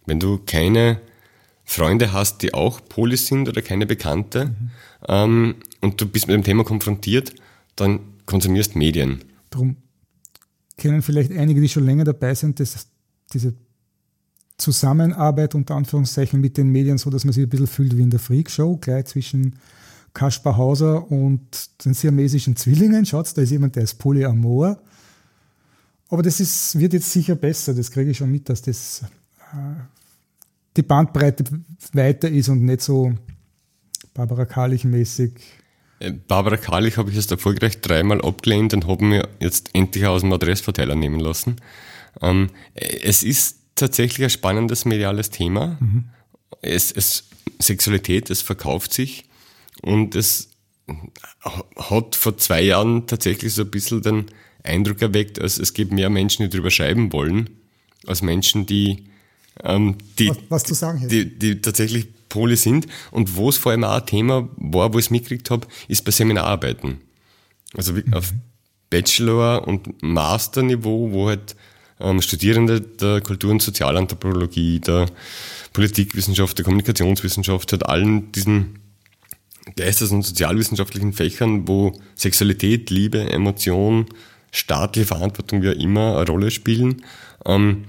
[0.07, 1.00] Wenn du keine
[1.64, 4.70] Freunde hast, die auch Polis sind oder keine Bekannte mhm.
[5.09, 7.35] ähm, und du bist mit dem Thema konfrontiert,
[7.76, 9.24] dann konsumierst Medien.
[9.50, 9.76] Darum
[10.76, 12.88] kennen vielleicht einige, die schon länger dabei sind, dass
[13.33, 13.55] diese
[14.56, 18.10] Zusammenarbeit unter Anführungszeichen mit den Medien, so dass man sich ein bisschen fühlt wie in
[18.10, 19.56] der Freak Show, gleich zwischen
[20.14, 21.40] Kaspar Hauser und
[21.84, 23.06] den siamesischen Zwillingen.
[23.06, 24.78] Schaut, da ist jemand, der ist Polyamor.
[26.08, 29.02] Aber das ist, wird jetzt sicher besser, das kriege ich schon mit, dass das
[29.52, 29.80] äh,
[30.76, 31.44] die Bandbreite
[31.94, 33.14] weiter ist und nicht so
[34.12, 35.32] Barbara Karlich-mäßig.
[36.00, 40.20] Äh, Barbara Karlich habe ich jetzt erfolgreich dreimal abgelehnt und habe mir jetzt endlich aus
[40.20, 41.56] dem Adressverteiler nehmen lassen.
[42.20, 45.76] Ähm, es ist tatsächlich ein spannendes mediales Thema.
[45.80, 46.04] Mhm.
[46.60, 47.28] Es, es,
[47.60, 49.24] Sexualität, es verkauft sich
[49.82, 50.50] und es
[51.76, 54.26] hat vor zwei Jahren tatsächlich so ein bisschen den
[54.62, 57.50] Eindruck erweckt, als es gibt mehr Menschen, die darüber schreiben wollen,
[58.06, 59.04] als Menschen, die,
[59.64, 62.86] ähm, die, was, was zu sagen die, die tatsächlich Poli sind.
[63.10, 66.04] Und wo es vor allem auch ein Thema war, wo ich es mitgekriegt habe, ist
[66.04, 67.00] bei Seminararbeiten.
[67.76, 68.14] Also mhm.
[68.14, 68.32] auf
[68.90, 71.56] Bachelor- und Masterniveau, wo halt
[72.20, 75.07] Studierende der Kultur- und Sozialanthropologie, der
[75.72, 78.81] Politikwissenschaft, der Kommunikationswissenschaft, hat allen diesen
[79.76, 84.07] geistes- und sozialwissenschaftlichen Fächern, wo Sexualität, Liebe, Emotion,
[84.50, 87.02] staatliche Verantwortung, wie auch immer, eine Rolle spielen,
[87.46, 87.85] ähm,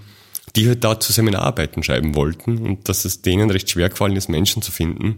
[0.56, 4.62] die halt dazu Seminararbeiten schreiben wollten und dass es denen recht schwer gefallen ist, Menschen
[4.62, 5.18] zu finden,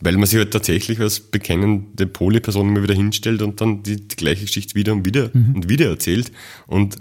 [0.00, 4.16] weil man sich halt tatsächlich als bekennende Poly-Person immer wieder hinstellt und dann die, die
[4.16, 5.56] gleiche Geschichte wieder und wieder mhm.
[5.56, 6.30] und wieder erzählt
[6.66, 6.96] und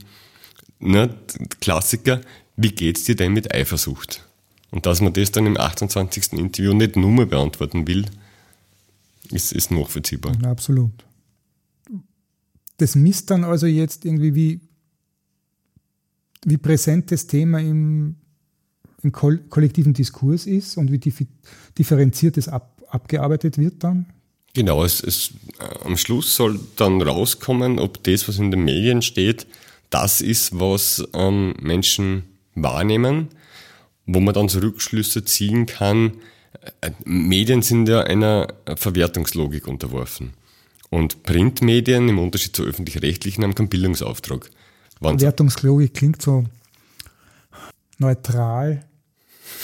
[0.84, 1.16] ne,
[1.60, 2.22] Klassiker,
[2.56, 4.26] wie geht's dir denn mit Eifersucht?
[4.72, 6.34] Und dass man das dann im 28.
[6.34, 8.06] Interview nicht nur mehr beantworten will,
[9.32, 10.34] ist, ist nachvollziehbar.
[10.42, 10.92] Ja, absolut.
[12.78, 14.62] Das misst dann also jetzt irgendwie, wie,
[16.46, 18.16] wie präsent das Thema im,
[19.04, 21.28] im kollektiven Diskurs ist und wie
[21.78, 24.08] differenziert es ab, abgearbeitet wird dann?
[24.56, 25.34] Genau, es, es,
[25.84, 29.48] am Schluss soll dann rauskommen, ob das, was in den Medien steht,
[29.94, 32.24] das ist, was ähm, Menschen
[32.56, 33.30] wahrnehmen,
[34.06, 36.14] wo man dann so Rückschlüsse ziehen kann.
[36.82, 40.34] Äh, Medien sind ja einer Verwertungslogik unterworfen.
[40.90, 44.50] Und Printmedien im Unterschied zu öffentlich-rechtlichen haben keinen Bildungsauftrag.
[45.00, 46.46] Wenn's Verwertungslogik klingt so
[48.00, 48.86] neutral.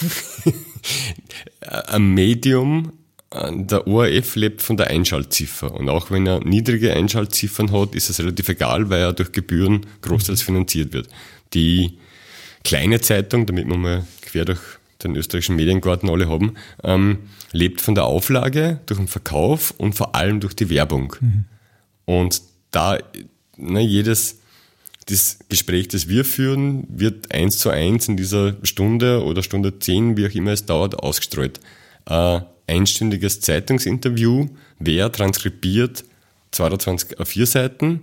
[1.61, 2.93] Ein Medium
[3.31, 5.73] der ORF lebt von der Einschaltziffer.
[5.73, 9.85] Und auch wenn er niedrige Einschaltziffern hat, ist es relativ egal, weil er durch Gebühren
[10.01, 11.07] großteils finanziert wird.
[11.53, 11.97] Die
[12.63, 14.59] kleine Zeitung, damit wir mal quer durch
[15.03, 17.19] den österreichischen Mediengarten alle haben, ähm,
[17.51, 21.15] lebt von der Auflage, durch den Verkauf und vor allem durch die Werbung.
[21.19, 21.45] Mhm.
[22.05, 22.97] Und da
[23.57, 24.39] ne, jedes
[25.05, 30.17] das Gespräch, das wir führen, wird eins zu eins in dieser Stunde oder Stunde zehn,
[30.17, 31.59] wie auch immer es dauert, ausgestreut.
[32.05, 34.47] Ein einstündiges Zeitungsinterview
[34.79, 36.05] wäre transkribiert
[36.51, 38.01] 22 A4 Seiten.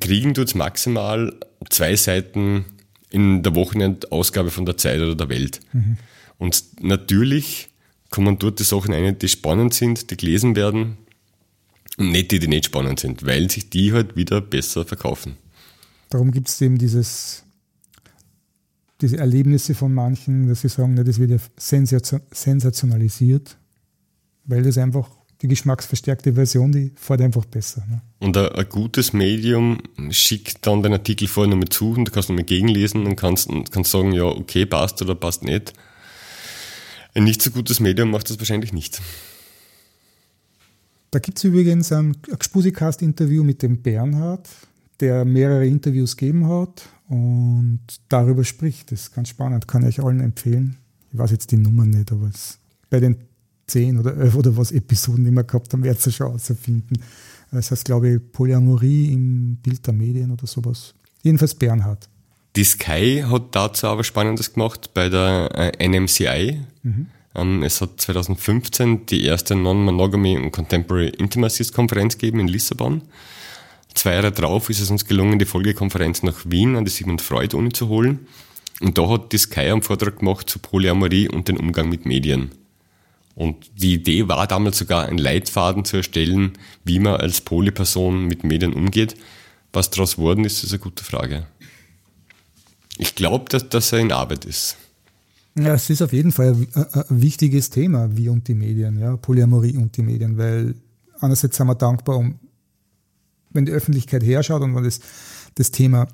[0.00, 1.34] Kriegen tut's maximal
[1.70, 2.66] zwei Seiten
[3.10, 5.60] in der Wochenendausgabe von der Zeit oder der Welt.
[5.72, 5.96] Mhm.
[6.36, 7.68] Und natürlich
[8.10, 10.98] kommen dort die Sachen ein, die spannend sind, die gelesen werden,
[11.96, 15.36] und nicht die, die nicht spannend sind, weil sich die halt wieder besser verkaufen.
[16.10, 17.44] Darum gibt es eben dieses,
[19.00, 21.38] diese Erlebnisse von manchen, dass sie sagen, na, das wird ja
[22.30, 23.56] sensationalisiert,
[24.44, 25.08] weil das einfach
[25.40, 27.84] die geschmacksverstärkte Version, die fährt einfach besser.
[27.88, 28.02] Ne?
[28.18, 29.78] Und ein, ein, gutes Medium
[30.10, 33.92] schickt dann den Artikel vorher nochmal zu und du kannst nochmal gegenlesen und kannst, kannst
[33.92, 35.74] sagen, ja, okay, passt oder passt nicht.
[37.14, 39.00] Ein nicht so gutes Medium macht das wahrscheinlich nicht.
[41.10, 44.46] Da gibt es übrigens ein Spusikast-Interview mit dem Bernhard,
[45.00, 48.92] der mehrere Interviews gegeben hat und darüber spricht.
[48.92, 50.76] Das ist ganz spannend, kann ich euch allen empfehlen.
[51.12, 52.58] Ich weiß jetzt die Nummer nicht, aber es,
[52.90, 53.16] bei den
[53.66, 57.00] zehn oder elf oder was Episoden, die wir gehabt haben, werdet ihr schon finden.
[57.50, 60.94] Das heißt, glaube ich, Polyamorie im Bild der Medien oder sowas.
[61.22, 62.08] Jedenfalls Bernhard.
[62.56, 66.60] Die Sky hat dazu aber Spannendes gemacht bei der äh, NMCI.
[66.82, 67.06] Mhm.
[67.34, 73.02] Ähm, es hat 2015 die erste Non-Monogamy und Contemporary Intimacies Konferenz gegeben in Lissabon.
[73.98, 77.56] Zwei Jahre drauf ist es uns gelungen, die Folgekonferenz nach Wien an die Sigmund Freud
[77.56, 78.28] Uni zu holen.
[78.80, 82.52] Und da hat die Sky einen Vortrag gemacht zu Polyamorie und den Umgang mit Medien.
[83.34, 86.52] Und die Idee war damals sogar, einen Leitfaden zu erstellen,
[86.84, 89.16] wie man als Polyperson mit Medien umgeht.
[89.72, 91.48] Was daraus worden ist, ist eine gute Frage.
[92.98, 94.76] Ich glaube, dass das in Arbeit ist.
[95.56, 99.16] Ja, es ist auf jeden Fall ein, ein, wichtiges Thema, wie und die Medien, ja,
[99.16, 100.76] Polyamorie und die Medien, weil
[101.18, 102.38] einerseits sind wir dankbar, um,
[103.50, 105.00] wenn die Öffentlichkeit herschaut und wenn das,
[105.54, 106.08] das Thema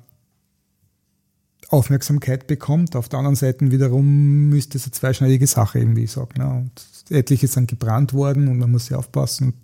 [1.69, 2.95] Aufmerksamkeit bekommt.
[2.95, 6.39] Auf der anderen Seite wiederum ist das eine zweischneidige Sache, eben wie ich sage.
[6.39, 6.47] Ne?
[6.47, 6.71] Und
[7.09, 9.45] etliche sind gebrannt worden und man muss sehr aufpassen.
[9.47, 9.55] Und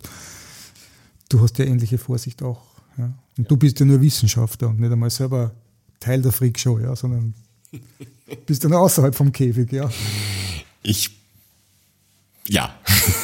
[1.28, 2.62] du hast ja ähnliche Vorsicht auch.
[2.98, 3.04] Ja?
[3.04, 3.44] Und ja.
[3.44, 5.52] du bist ja nur Wissenschaftler und nicht einmal selber
[6.00, 7.34] Teil der Freakshow, ja, sondern
[8.46, 9.88] bist ja nur außerhalb vom Käfig, ja.
[10.82, 11.16] Ich,
[12.48, 12.74] ja.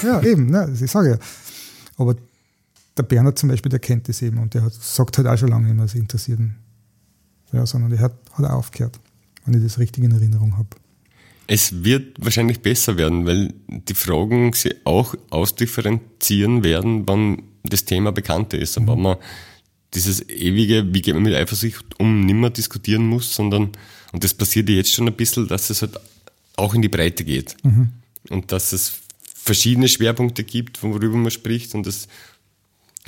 [0.05, 1.19] ja, eben, ne, ich sage ja.
[1.97, 2.15] Aber
[2.99, 5.49] der Bernhard zum Beispiel, der kennt das eben und der hat, sagt halt auch schon
[5.49, 6.57] lange immer, es interessiert ihn.
[7.53, 8.99] Ja, sondern der hat, hat auch aufgehört,
[9.45, 10.69] wenn ich das richtig in Erinnerung habe.
[11.47, 18.13] Es wird wahrscheinlich besser werden, weil die Fragen sie auch ausdifferenzieren werden, wann das Thema
[18.13, 18.77] bekannter ist.
[18.77, 18.89] Und mhm.
[18.89, 19.17] wenn man
[19.95, 23.73] dieses ewige, wie geht man mit Eifersucht um, nimmer diskutieren muss, sondern,
[24.13, 25.99] und das passiert jetzt schon ein bisschen, dass es halt
[26.57, 27.57] auch in die Breite geht.
[27.65, 27.91] Mhm.
[28.29, 29.01] Und dass es
[29.35, 32.09] verschiedene Schwerpunkte gibt, worüber man spricht und das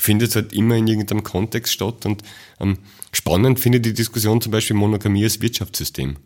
[0.01, 2.07] findet halt immer in irgendeinem Kontext statt.
[2.07, 2.23] Und
[2.61, 2.79] ähm,
[3.13, 6.17] spannend finde ich die Diskussion zum Beispiel Monogamie als Wirtschaftssystem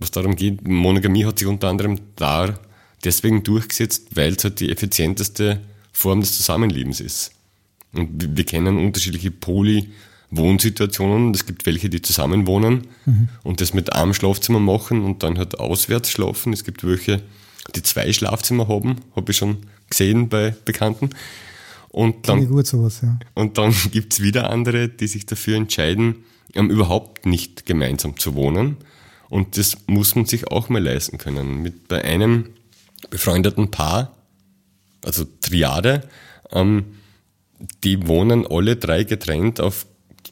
[0.00, 2.58] was darum geht, Monogamie hat sich unter anderem da
[3.04, 5.60] deswegen durchgesetzt, weil es halt die effizienteste
[5.92, 7.32] Form des Zusammenlebens ist.
[7.92, 11.34] Und wir kennen unterschiedliche Poly-Wohnsituationen.
[11.34, 13.28] Es gibt welche, die zusammenwohnen mhm.
[13.42, 16.52] und das mit einem Schlafzimmer machen und dann halt auswärts schlafen.
[16.52, 17.22] Es gibt welche,
[17.74, 21.10] die zwei Schlafzimmer haben, habe ich schon gesehen bei Bekannten.
[21.90, 23.18] Und dann, gut sowas, ja.
[23.34, 26.24] und dann gibt's wieder andere, die sich dafür entscheiden,
[26.54, 28.76] um überhaupt nicht gemeinsam zu wohnen,
[29.30, 31.62] und das muss man sich auch mal leisten können.
[31.62, 32.50] Mit bei einem
[33.08, 34.16] befreundeten Paar,
[35.04, 36.02] also Triade,
[36.50, 36.84] ähm,
[37.84, 39.86] die wohnen alle drei getrennt auf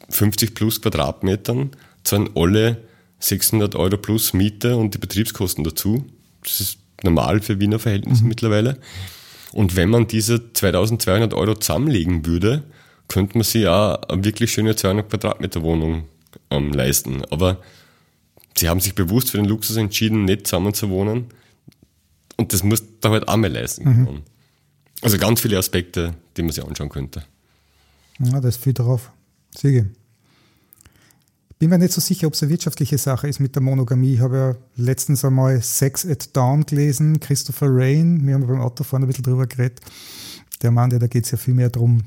[0.09, 1.71] 50 plus Quadratmetern,
[2.03, 2.83] zahlen alle
[3.19, 6.05] 600 Euro plus Miete und die Betriebskosten dazu.
[6.43, 8.29] Das ist normal für Wiener Verhältnisse mhm.
[8.29, 8.79] mittlerweile.
[9.51, 12.63] Und wenn man diese 2200 Euro zusammenlegen würde,
[13.07, 16.03] könnte man sich ja eine wirklich schöne 200 Quadratmeter Wohnung
[16.51, 17.23] ähm, leisten.
[17.31, 17.57] Aber
[18.55, 21.25] sie haben sich bewusst für den Luxus entschieden, nicht zusammen zu wohnen.
[22.37, 24.21] Und das muss da halt auch mal leisten mhm.
[25.01, 27.23] Also ganz viele Aspekte, die man sich anschauen könnte.
[28.19, 29.11] Ja, da ist viel drauf.
[29.55, 29.89] Siege.
[31.59, 34.13] Bin mir nicht so sicher, ob es eine wirtschaftliche Sache ist mit der Monogamie.
[34.13, 38.25] Ich habe ja letztens einmal Sex at Dawn gelesen, Christopher Rain.
[38.25, 39.81] Wir haben beim Autofahren ein bisschen drüber geredet.
[40.61, 42.03] Der Mann, der, da geht es ja viel mehr darum,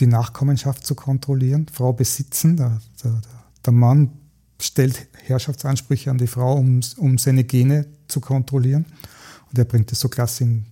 [0.00, 2.56] die Nachkommenschaft zu kontrollieren, Frau besitzen.
[2.56, 3.20] Der, der,
[3.64, 4.10] der Mann
[4.60, 8.86] stellt Herrschaftsansprüche an die Frau, um, um seine Gene zu kontrollieren.
[9.50, 10.66] Und er bringt das so klasse in,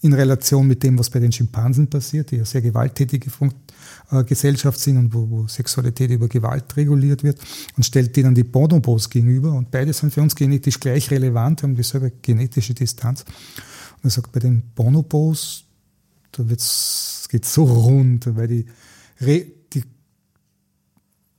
[0.00, 3.52] in Relation mit dem, was bei den Schimpansen passiert, die ja sehr gewalttätige Fun
[4.10, 7.38] äh, Gesellschaft sind und wo, wo, Sexualität über Gewalt reguliert wird
[7.76, 11.74] und stellt dann die Bonobos gegenüber und beide sind für uns genetisch gleich relevant, haben
[11.74, 13.24] dieselbe genetische Distanz.
[13.96, 15.64] Und er sagt, bei den Bonobos,
[16.32, 18.66] da wird's, geht's so rund, weil die,
[19.72, 19.82] die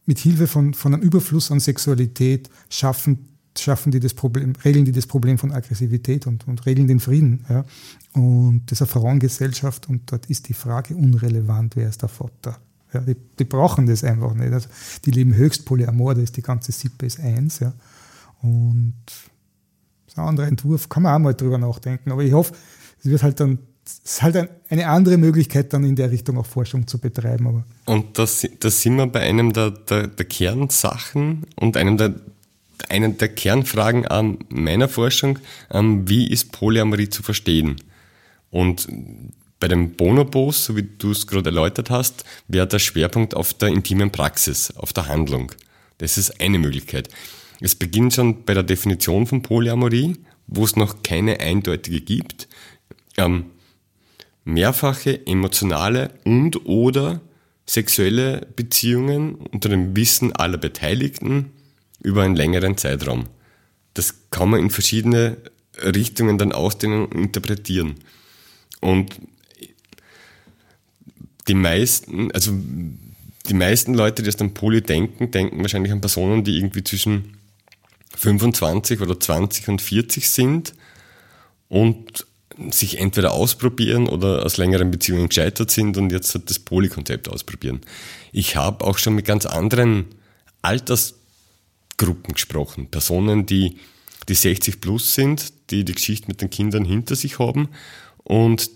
[0.05, 4.91] mit Hilfe von, von einem Überfluss an Sexualität schaffen schaffen die das Problem, regeln die
[4.91, 7.45] das Problem von Aggressivität und, und regeln den Frieden.
[7.49, 7.65] Ja.
[8.13, 12.57] Und das ist eine Frauengesellschaft und dort ist die Frage unrelevant, wer ist der Vater.
[12.93, 14.53] Ja, die, die brauchen das einfach nicht.
[14.53, 14.69] Also
[15.05, 17.59] die leben höchst polyamor, da ist die ganze Sippe ist eins.
[17.59, 17.73] Ja.
[18.41, 22.11] Und das ist ein anderer Entwurf, kann man auch mal drüber nachdenken.
[22.11, 22.53] Aber ich hoffe,
[22.99, 26.45] es wird halt dann es ist halt eine andere Möglichkeit, dann in der Richtung auch
[26.45, 27.47] Forschung zu betreiben.
[27.47, 28.23] Aber und da
[28.59, 32.15] das sind wir bei einem der, der, der Kernsachen und einem der,
[32.89, 35.39] einer der Kernfragen an meiner Forschung,
[35.71, 37.77] ähm, wie ist Polyamorie zu verstehen?
[38.49, 38.87] Und
[39.59, 43.69] bei den Bonobos, so wie du es gerade erläutert hast, wäre der Schwerpunkt auf der
[43.69, 45.51] intimen Praxis, auf der Handlung.
[45.97, 47.09] Das ist eine Möglichkeit.
[47.59, 50.15] Es beginnt schon bei der Definition von Polyamorie,
[50.45, 52.47] wo es noch keine eindeutige gibt.
[53.17, 53.45] Ähm,
[54.45, 57.21] mehrfache emotionale und oder
[57.65, 61.51] sexuelle Beziehungen unter dem Wissen aller Beteiligten
[62.01, 63.25] über einen längeren Zeitraum.
[63.93, 65.37] Das kann man in verschiedene
[65.81, 67.95] Richtungen dann ausdehnen und interpretieren.
[68.79, 69.15] Und
[71.47, 72.51] die meisten, also
[73.47, 77.37] die meisten Leute, die aus dem Poly denken, denken wahrscheinlich an Personen, die irgendwie zwischen
[78.15, 80.73] 25 oder 20 und 40 sind
[81.69, 82.25] und
[82.71, 87.81] sich entweder ausprobieren oder aus längeren Beziehungen gescheitert sind und jetzt halt das Poly-Konzept ausprobieren.
[88.31, 90.05] Ich habe auch schon mit ganz anderen
[90.61, 91.16] Alters
[91.97, 92.87] Gruppen gesprochen.
[92.87, 93.77] Personen, die,
[94.29, 97.69] die 60 plus sind, die die Geschichte mit den Kindern hinter sich haben
[98.23, 98.69] und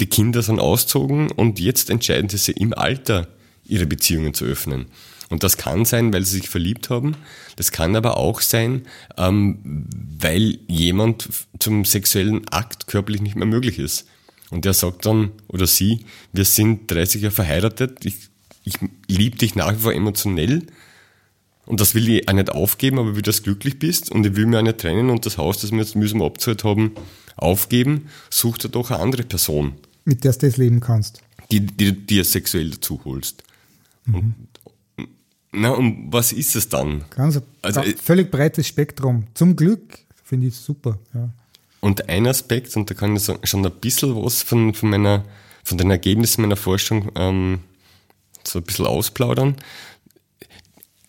[0.00, 3.28] die Kinder sind auszogen und jetzt entscheiden sie sich im Alter,
[3.64, 4.86] ihre Beziehungen zu öffnen.
[5.28, 7.16] Und das kann sein, weil sie sich verliebt haben.
[7.56, 8.86] Das kann aber auch sein,
[9.18, 9.86] ähm,
[10.18, 14.06] weil jemand zum sexuellen Akt körperlich nicht mehr möglich ist.
[14.50, 18.30] Und der sagt dann, oder sie, wir sind 30 Jahre verheiratet, ich,
[18.64, 18.74] ich
[19.06, 20.62] liebe dich nach wie vor emotionell,
[21.68, 24.34] und das will ich auch nicht aufgeben, aber wie du das glücklich bist und ich
[24.36, 26.92] will mir auch nicht trennen und das Haus, das wir jetzt müssen wir abzahlt haben,
[27.36, 29.74] aufgeben, such dir doch eine andere Person.
[30.06, 31.20] Mit der du das leben kannst.
[31.50, 33.42] Die, die, die dir sexuell dazu holst.
[34.06, 34.14] Mhm.
[34.14, 34.34] Und,
[35.52, 37.04] na, und was ist es dann?
[37.10, 39.26] Ganz also, völlig breites Spektrum.
[39.34, 40.98] Zum Glück finde ich super.
[41.12, 41.28] Ja.
[41.80, 45.22] Und ein Aspekt, und da kann ich schon ein bisschen was von, von, meiner,
[45.64, 47.60] von den Ergebnissen meiner Forschung ähm,
[48.42, 49.54] so ein bisschen ausplaudern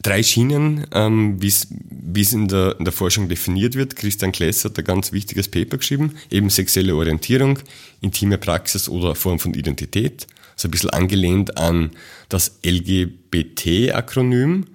[0.02, 3.96] drei Schienen, ähm, wie es in der, in der Forschung definiert wird.
[3.96, 7.60] Christian Kless hat ein ganz wichtiges Paper geschrieben, eben sexuelle Orientierung,
[8.02, 10.28] intime Praxis oder Form von Identität.
[10.56, 11.92] So ein bisschen angelehnt an
[12.30, 14.66] das LGBT-Akronym,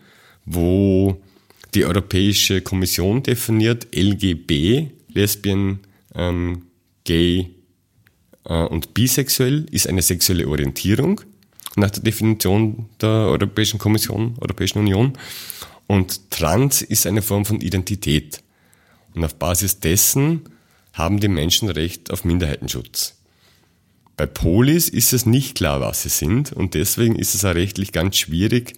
[0.44, 1.20] wo
[1.74, 5.80] die Europäische Kommission definiert, LGB, Lesbian,
[6.14, 6.62] ähm,
[7.04, 7.50] Gay
[8.44, 11.20] äh, und Bisexuell, ist eine sexuelle Orientierung
[11.76, 15.18] nach der Definition der Europäischen Kommission, Europäischen Union.
[15.86, 18.40] Und Trans ist eine Form von Identität.
[19.14, 20.42] Und auf Basis dessen
[20.92, 23.16] haben die Menschen Recht auf Minderheitenschutz.
[24.16, 27.90] Bei Polis ist es nicht klar, was sie sind und deswegen ist es auch rechtlich
[27.90, 28.74] ganz schwierig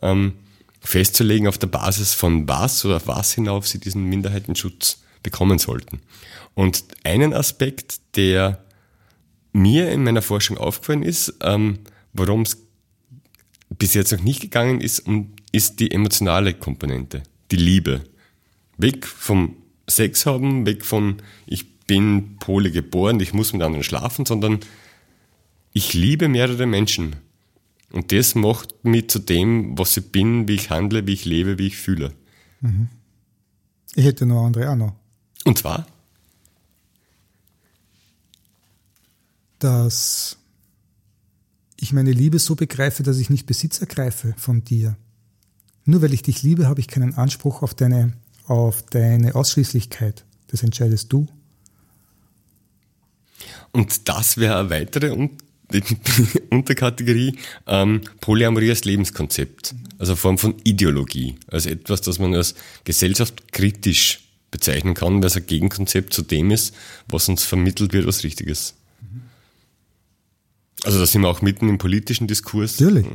[0.00, 0.32] ähm,
[0.80, 6.00] festzulegen, auf der Basis von was oder auf was hinauf sie diesen Minderheitenschutz bekommen sollten.
[6.54, 8.64] Und einen Aspekt, der
[9.52, 11.80] mir in meiner Forschung aufgefallen ist, ähm,
[12.12, 12.58] Worum es
[13.70, 15.04] bis jetzt noch nicht gegangen ist,
[15.52, 18.04] ist die emotionale Komponente, die Liebe.
[18.76, 19.56] Weg vom
[19.88, 24.60] Sex haben, weg von ich bin pole geboren, ich muss mit anderen schlafen, sondern
[25.72, 27.16] ich liebe mehrere Menschen.
[27.90, 31.58] Und das macht mich zu dem, was ich bin, wie ich handle, wie ich lebe,
[31.58, 32.12] wie ich fühle.
[32.60, 32.88] Mhm.
[33.94, 34.94] Ich hätte noch andere auch noch.
[35.44, 35.86] Und zwar?
[39.58, 40.37] Dass
[41.80, 44.96] ich meine Liebe so begreife, dass ich nicht Besitz ergreife von dir.
[45.84, 48.12] Nur weil ich dich liebe, habe ich keinen Anspruch auf deine,
[48.46, 50.24] auf deine Ausschließlichkeit.
[50.48, 51.26] Das entscheidest du.
[53.72, 55.12] Und das wäre eine weitere
[56.50, 62.54] Unterkategorie ähm, Polyamorie als Lebenskonzept, also Form von Ideologie, also etwas, das man als
[62.84, 64.20] gesellschaftskritisch
[64.50, 66.74] bezeichnen kann, weil es ein Gegenkonzept zu dem ist,
[67.06, 68.77] was uns vermittelt wird, was richtig ist.
[70.84, 72.78] Also da sind wir auch mitten im politischen Diskurs.
[72.78, 73.06] Natürlich,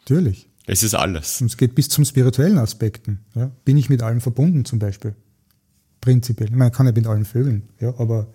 [0.00, 0.48] natürlich.
[0.66, 1.40] Es ist alles.
[1.40, 3.20] Und es geht bis zum spirituellen Aspekten.
[3.34, 3.50] Ja.
[3.64, 5.14] Bin ich mit allem verbunden zum Beispiel?
[6.00, 6.48] prinzipiell.
[6.50, 8.28] Ich meine, kann ich mit allen Vögeln, ja, aber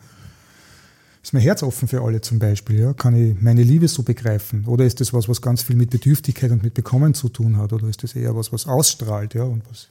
[1.22, 2.80] ist mein Herz offen für alle zum Beispiel?
[2.80, 2.94] Ja?
[2.94, 4.66] Kann ich meine Liebe so begreifen?
[4.66, 7.72] Oder ist das was, was ganz viel mit Bedürftigkeit und mit Bekommen zu tun hat?
[7.72, 9.88] Oder ist das eher was, was ausstrahlt, ja, und was,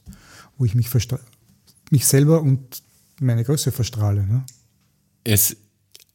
[0.57, 0.89] wo ich mich,
[1.89, 2.83] mich selber und
[3.19, 4.27] meine Größe verstrahle?
[4.27, 4.45] Ne?
[5.23, 5.57] Es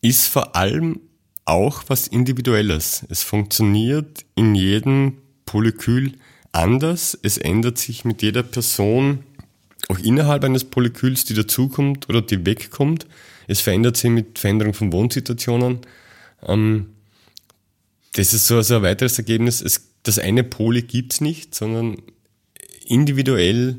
[0.01, 1.01] ist vor allem
[1.49, 3.05] auch was Individuelles.
[3.09, 6.13] Es funktioniert in jedem Polykül
[6.53, 7.19] anders.
[7.23, 9.21] Es ändert sich mit jeder Person
[9.89, 13.07] auch innerhalb eines Polyküls, die dazukommt oder die wegkommt.
[13.47, 15.79] Es verändert sich mit Veränderung von Wohnsituationen.
[16.47, 16.89] Ähm,
[18.13, 19.63] das ist so also ein weiteres Ergebnis.
[19.63, 21.97] Es, das eine Poly gibt's nicht, sondern
[22.87, 23.77] individuell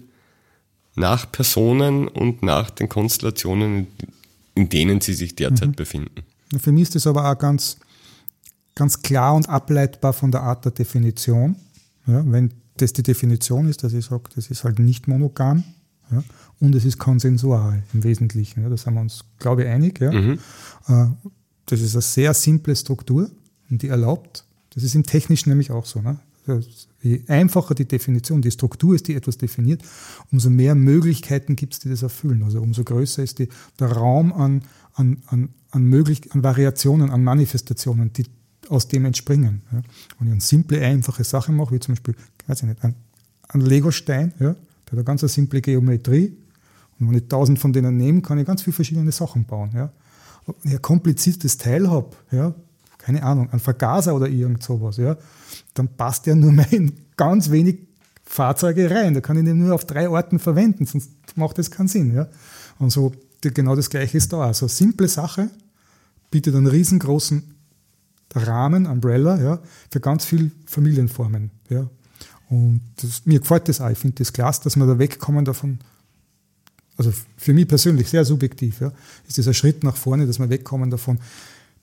[0.96, 3.88] nach Personen und nach den Konstellationen,
[4.56, 5.76] in denen sie sich derzeit mhm.
[5.76, 6.24] befinden.
[6.58, 7.78] Für mich ist das aber auch ganz,
[8.76, 11.56] ganz klar und ableitbar von der Art der Definition.
[12.08, 15.64] Ja, wenn das die Definition ist, dass ich sage, das ist halt nicht monogam
[16.12, 16.24] ja,
[16.60, 18.64] und es ist konsensual im Wesentlichen.
[18.64, 20.00] Ja, da sind wir uns, glaube ich, einig.
[20.00, 20.12] Ja.
[20.12, 20.40] Mhm.
[20.88, 21.06] Äh,
[21.66, 23.30] das ist eine sehr simple Struktur
[23.70, 26.02] und die erlaubt, das ist im Technischen nämlich auch so.
[26.02, 26.20] Ne?
[27.02, 29.84] Je einfacher die Definition, die Struktur ist, die etwas definiert,
[30.32, 32.44] umso mehr Möglichkeiten gibt es, die das erfüllen.
[32.44, 34.64] Also umso größer ist die, der Raum an,
[35.00, 38.26] an, an, an, möglich, an Variationen, an Manifestationen, die
[38.68, 39.62] aus dem entspringen.
[39.72, 39.82] Ja.
[40.20, 42.16] Wenn ich eine simple, einfache Sache mache, wie zum Beispiel,
[42.48, 42.96] weiß ich nicht, ein,
[43.48, 46.38] ein Legostein, ja, der hat eine ganz simple Geometrie.
[47.00, 49.72] Und wenn ich tausend von denen nehme, kann ich ganz viele verschiedene Sachen bauen.
[49.74, 49.92] Ja.
[50.46, 52.54] Wenn ich ein kompliziertes Teil habe, ja,
[52.98, 55.18] keine Ahnung, ein Vergaser oder irgend sowas, ja,
[55.74, 57.88] dann passt der nur mehr in ganz wenig
[58.26, 59.14] Fahrzeuge rein.
[59.14, 62.14] Da kann ich den nur auf drei Orten verwenden, sonst macht das keinen Sinn.
[62.14, 62.28] Ja.
[62.78, 64.42] Und so genau das Gleiche ist da.
[64.42, 65.50] Also simple Sache
[66.32, 67.44] bietet einen riesengroßen
[68.36, 69.60] Rahmen, Umbrella, ja,
[69.90, 71.52] für ganz viele Familienformen.
[71.70, 71.90] Ja.
[72.50, 73.90] Und das, mir gefällt das auch.
[73.90, 75.80] Ich finde das klasse, dass wir da wegkommen davon.
[76.98, 78.82] Also für mich persönlich sehr subjektiv.
[78.82, 78.92] Ja,
[79.28, 81.20] ist das ein Schritt nach vorne, dass wir wegkommen davon.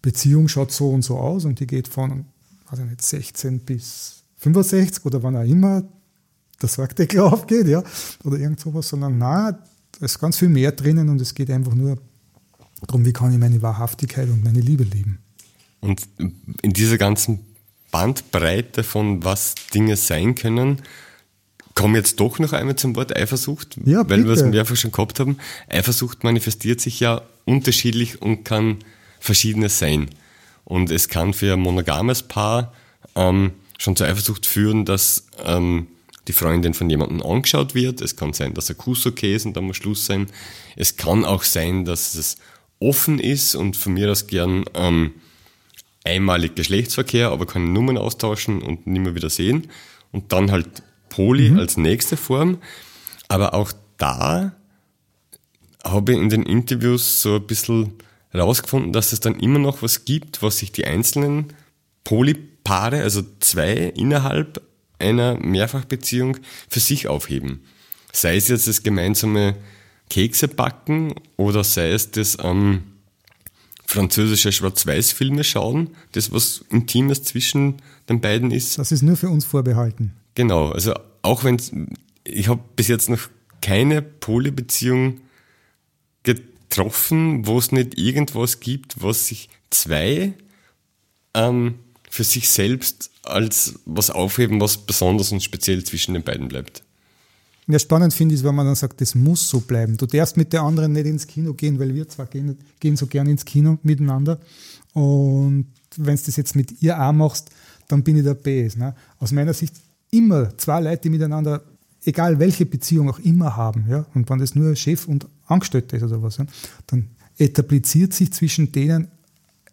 [0.02, 2.26] Beziehung schaut so und so aus und die geht von,
[2.72, 5.82] ich nicht, 16 bis 65 oder wann auch immer
[6.60, 7.82] der Sorgdeckel aufgeht, ja,
[8.24, 9.58] oder irgend sowas, sondern na,
[9.98, 11.98] da ist ganz viel mehr drinnen und es geht einfach nur
[12.86, 15.18] darum, wie kann ich meine Wahrhaftigkeit und meine Liebe leben.
[15.80, 16.02] Und
[16.62, 17.40] in dieser ganzen
[17.90, 20.82] Bandbreite von was Dinge sein können,
[21.74, 25.20] komme jetzt doch noch einmal zum Wort Eifersucht, ja, weil wir es mehrfach schon gehabt
[25.20, 25.38] haben.
[25.68, 28.78] Eifersucht manifestiert sich ja unterschiedlich und kann
[29.20, 30.08] verschiedenes sein.
[30.64, 32.72] Und es kann für ein monogames Paar
[33.14, 35.86] ähm, schon zur Eifersucht führen, dass ähm,
[36.28, 38.00] die Freundin von jemandem angeschaut wird.
[38.00, 40.26] Es kann sein, dass ein Kuss okay ist und dann muss Schluss sein.
[40.74, 42.36] Es kann auch sein, dass es
[42.80, 45.14] offen ist und von mir aus gern ähm,
[46.04, 49.68] einmalig Geschlechtsverkehr, aber keine Nummern austauschen und nicht mehr wieder sehen.
[50.12, 51.58] Und dann halt Poly mhm.
[51.58, 52.58] als nächste Form.
[53.28, 54.56] Aber auch da
[55.84, 57.92] habe ich in den Interviews so ein bisschen
[58.34, 61.52] rausgefunden, dass es dann immer noch was gibt, was sich die einzelnen
[62.04, 64.62] Polypaare, also zwei innerhalb
[64.98, 66.38] einer Mehrfachbeziehung
[66.68, 67.60] für sich aufheben.
[68.12, 69.56] Sei es jetzt das gemeinsame
[70.08, 72.82] Kekse backen oder sei es das ähm,
[73.86, 77.76] französische Schwarz-Weiß-Filme schauen, das was Intimes zwischen
[78.08, 78.78] den beiden ist.
[78.78, 80.12] Das ist nur für uns vorbehalten.
[80.34, 81.60] Genau, also auch wenn
[82.24, 83.28] ich habe bis jetzt noch
[83.60, 85.20] keine Polybeziehung
[86.22, 90.34] getroffen, wo es nicht irgendwas gibt, was sich zwei
[91.34, 91.76] ähm,
[92.16, 96.82] für sich selbst als was aufheben, was besonders und speziell zwischen den beiden bleibt.
[97.68, 99.96] Ja, spannend finde ich, wenn man dann sagt, das muss so bleiben.
[99.96, 103.06] Du darfst mit der anderen nicht ins Kino gehen, weil wir zwar gehen, gehen so
[103.06, 104.38] gern ins Kino miteinander.
[104.94, 107.50] Und wenn du das jetzt mit ihr auch machst,
[107.88, 108.76] dann bin ich der Bs.
[108.76, 108.94] Ne?
[109.18, 109.74] Aus meiner Sicht
[110.10, 111.62] immer zwei Leute, die miteinander,
[112.04, 116.04] egal welche Beziehung auch immer haben, ja, und wenn das nur Chef und Angestellter ist
[116.04, 116.46] oder was, ja,
[116.86, 119.08] dann etabliert sich zwischen denen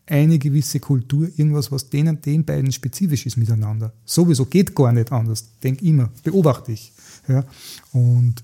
[0.06, 3.94] eine gewisse Kultur, irgendwas, was denen, den beiden spezifisch ist miteinander.
[4.06, 5.46] Sowieso geht gar nicht anders.
[5.62, 6.92] Denk immer, beobachte ich.
[7.28, 7.46] Ja.
[7.94, 8.44] Und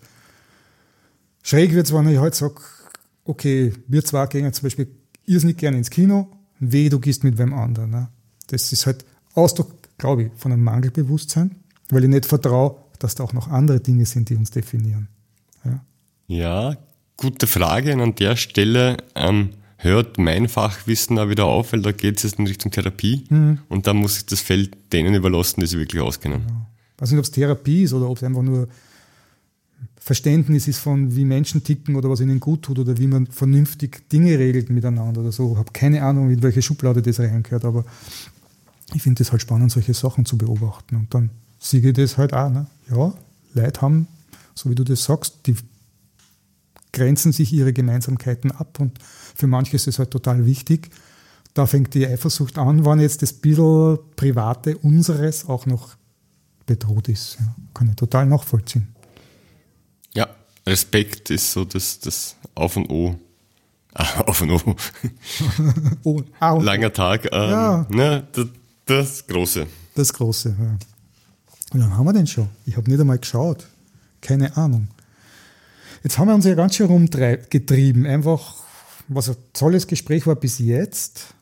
[1.43, 2.55] schräg wird es, wenn ich halt sage,
[3.26, 4.88] okay, wir zwei gehen zum Beispiel
[5.26, 6.30] irrsinnig gerne ins Kino,
[6.60, 7.91] weh, du gehst mit wem anderen.
[7.91, 8.07] Ne?
[8.47, 11.55] Das ist halt Ausdruck, glaube ich, von einem Mangelbewusstsein,
[11.89, 15.07] weil ich nicht vertraue, dass da auch noch andere Dinge sind, die uns definieren.
[15.66, 15.86] Ja,
[16.28, 16.78] ja
[17.18, 17.93] gute Frage.
[17.93, 19.51] Und an der Stelle ähm,
[19.82, 23.59] hört mein Fachwissen auch wieder auf, weil da geht es jetzt in Richtung Therapie mhm.
[23.69, 26.41] und da muss ich das Feld denen überlassen, die sich wirklich auskennen.
[26.47, 26.65] Ja.
[26.95, 28.67] Ich weiß nicht, ob es Therapie ist oder ob es einfach nur
[29.97, 34.09] Verständnis ist von, wie Menschen ticken oder was ihnen gut tut oder wie man vernünftig
[34.09, 35.53] Dinge regelt miteinander oder so.
[35.53, 37.86] Ich habe keine Ahnung, in welche Schublade das reingehört, aber
[38.93, 40.95] ich finde es halt spannend, solche Sachen zu beobachten.
[40.97, 42.49] Und dann sehe ich das halt auch.
[42.49, 42.65] Ne?
[42.89, 43.13] Ja,
[43.53, 44.07] Leute haben,
[44.55, 45.55] so wie du das sagst, die
[46.91, 48.99] grenzen sich ihre Gemeinsamkeiten ab und
[49.39, 50.89] für manche ist es halt total wichtig.
[51.53, 55.95] Da fängt die Eifersucht an, wann jetzt das bisschen Private unseres auch noch
[56.65, 57.37] bedroht ist.
[57.39, 58.89] Ja, kann ich total nachvollziehen.
[60.13, 60.27] Ja,
[60.67, 63.15] Respekt ist so das, das Auf und O.
[63.93, 64.75] Ah, auf und O.
[66.03, 66.61] oh, au.
[66.61, 67.25] Langer Tag.
[67.31, 67.87] Ähm, ja.
[67.89, 68.47] Ne, das,
[68.85, 69.65] das Große.
[69.95, 70.77] Das Große, ja.
[71.71, 72.49] Wie lange haben wir denn schon?
[72.65, 73.67] Ich habe nicht einmal geschaut.
[74.21, 74.89] Keine Ahnung.
[76.03, 78.05] Jetzt haben wir uns ja ganz schön rumgetrieben.
[78.05, 78.55] Einfach,
[79.10, 81.34] was ein tolles Gespräch war bis jetzt.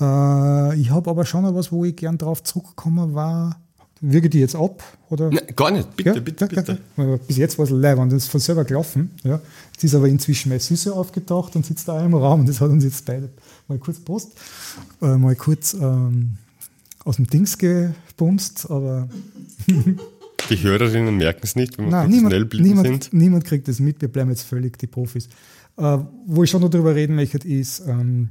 [0.00, 3.60] Äh, ich habe aber schon noch was, wo ich gern drauf zurückgekommen war.
[4.00, 4.82] Wirke die jetzt ab?
[5.10, 5.30] Oder?
[5.30, 6.20] Nein, gar nicht, bitte, ja?
[6.20, 6.78] bitte, bitte.
[7.26, 9.10] Bis jetzt war es live und das ist von selber gelaufen.
[9.24, 9.40] Ja.
[9.72, 12.70] Jetzt ist aber inzwischen meine Süße aufgetaucht und sitzt da im Raum und das hat
[12.70, 13.28] uns jetzt beide
[13.66, 14.32] mal kurz Post,
[15.02, 16.36] äh, mal kurz ähm,
[17.04, 19.08] aus dem Dings gebumst, aber.
[19.66, 23.12] die Hörerinnen merken es nicht, wenn wir Nein, niemand, niemand, sind.
[23.12, 25.28] Niemand kriegt das mit, wir bleiben jetzt völlig die Profis.
[25.78, 28.30] Äh, wo ich schon noch darüber reden möchte, ist, ähm,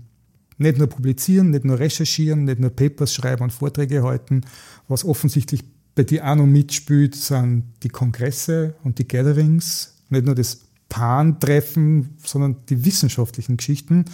[0.58, 4.42] nicht nur publizieren, nicht nur recherchieren, nicht nur Papers schreiben und Vorträge halten.
[4.88, 5.64] Was offensichtlich
[5.96, 9.96] bei dir auch noch mitspielt, sind die Kongresse und die Gatherings.
[10.10, 14.06] Nicht nur das Pan-Treffen, sondern die wissenschaftlichen Geschichten.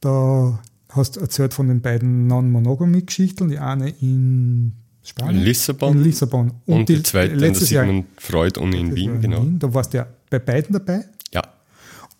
[0.00, 4.72] Da hast du erzählt von den beiden Non-Monogamy-Geschichten, die eine in
[5.02, 5.38] Spanien.
[5.38, 5.96] In Lissabon.
[5.96, 6.52] In Lissabon.
[6.66, 9.42] Und, und die, die zweite letztes in der Sigmund Freud und in Wien, genau.
[9.42, 9.58] Wien.
[9.58, 11.04] Da warst du ja bei beiden dabei.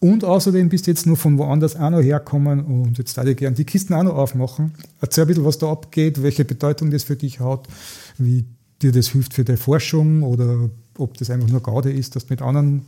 [0.01, 3.36] Und außerdem bist du jetzt nur von woanders auch noch herkommen und jetzt würde ich
[3.36, 4.72] gerne die Kisten auch noch aufmachen.
[5.03, 7.68] Erzähl ein bisschen, was da abgeht, welche Bedeutung das für dich hat,
[8.16, 8.46] wie
[8.80, 12.32] dir das hilft für deine Forschung oder ob das einfach nur Gaude ist, dass du
[12.32, 12.86] mit anderen.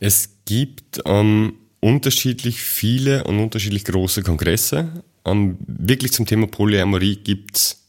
[0.00, 4.88] Es gibt ähm, unterschiedlich viele und unterschiedlich große Kongresse.
[5.24, 7.84] Ähm, wirklich zum Thema Polyamorie gibt es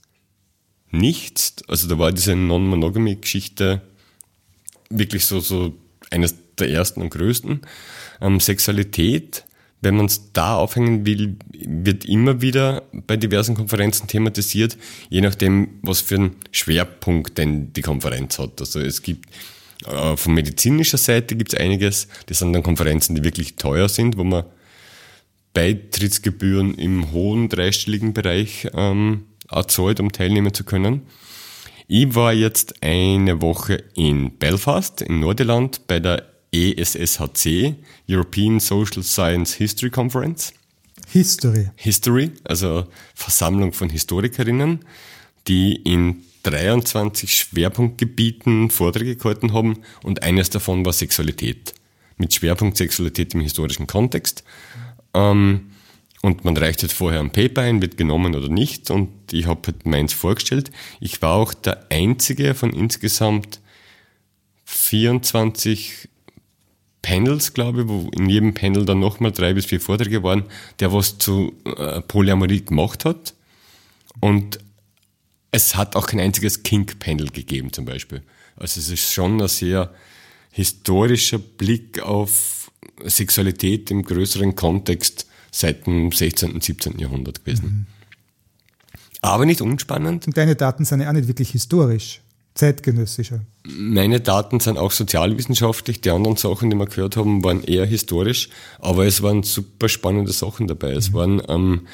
[0.91, 1.55] nichts.
[1.67, 3.81] Also da war diese Non-Monogamy-Geschichte
[4.91, 5.73] wirklich so, so
[6.11, 7.61] eines der ersten und größten.
[8.21, 9.45] Ähm, Sexualität,
[9.81, 14.77] wenn man es da aufhängen will, wird immer wieder bei diversen Konferenzen thematisiert,
[15.09, 18.59] je nachdem, was für einen Schwerpunkt denn die Konferenz hat.
[18.59, 19.29] Also es gibt
[19.85, 22.07] äh, von medizinischer Seite gibt es einiges.
[22.27, 24.45] Das sind dann Konferenzen, die wirklich teuer sind, wo man
[25.53, 31.03] Beitrittsgebühren im hohen dreistelligen Bereich ähm, erzahlt, um teilnehmen zu können.
[31.87, 36.23] Ich war jetzt eine Woche in Belfast in Nordirland bei der
[36.55, 37.75] ESSHC,
[38.07, 40.53] European Social Science History Conference.
[41.09, 41.69] History.
[41.75, 44.79] History, also Versammlung von Historikerinnen,
[45.47, 51.73] die in 23 Schwerpunktgebieten Vorträge gehalten haben und eines davon war Sexualität.
[52.17, 54.43] Mit Schwerpunkt Sexualität im historischen Kontext.
[55.13, 55.71] Ähm,
[56.21, 58.89] und man reicht halt vorher ein Paper ein, wird genommen oder nicht.
[58.89, 60.71] Und ich habe halt meins vorgestellt.
[60.99, 63.59] Ich war auch der einzige von insgesamt
[64.65, 66.09] 24
[67.05, 70.45] Panels, glaube ich, wo in jedem Panel dann nochmal drei bis vier Vorträge waren,
[70.79, 73.35] der was zu äh, Polyamorie gemacht hat.
[74.21, 74.57] Und
[75.51, 78.23] es hat auch kein einziges Kink-Panel gegeben zum Beispiel.
[78.55, 79.93] Also es ist schon ein sehr
[80.49, 82.71] historischer Blick auf
[83.03, 86.53] Sexualität im größeren Kontext seit dem 16.
[86.53, 86.97] und 17.
[86.97, 87.65] Jahrhundert gewesen.
[87.65, 87.85] Mhm.
[89.21, 90.25] Aber nicht unspannend.
[90.25, 92.21] Und deine Daten sind ja auch nicht wirklich historisch
[92.55, 93.41] zeitgenössischer.
[93.67, 96.01] Meine Daten sind auch sozialwissenschaftlich.
[96.01, 98.49] Die anderen Sachen, die wir gehört haben, waren eher historisch.
[98.79, 100.91] Aber es waren super spannende Sachen dabei.
[100.91, 101.13] Es mhm.
[101.13, 101.87] waren, ähm,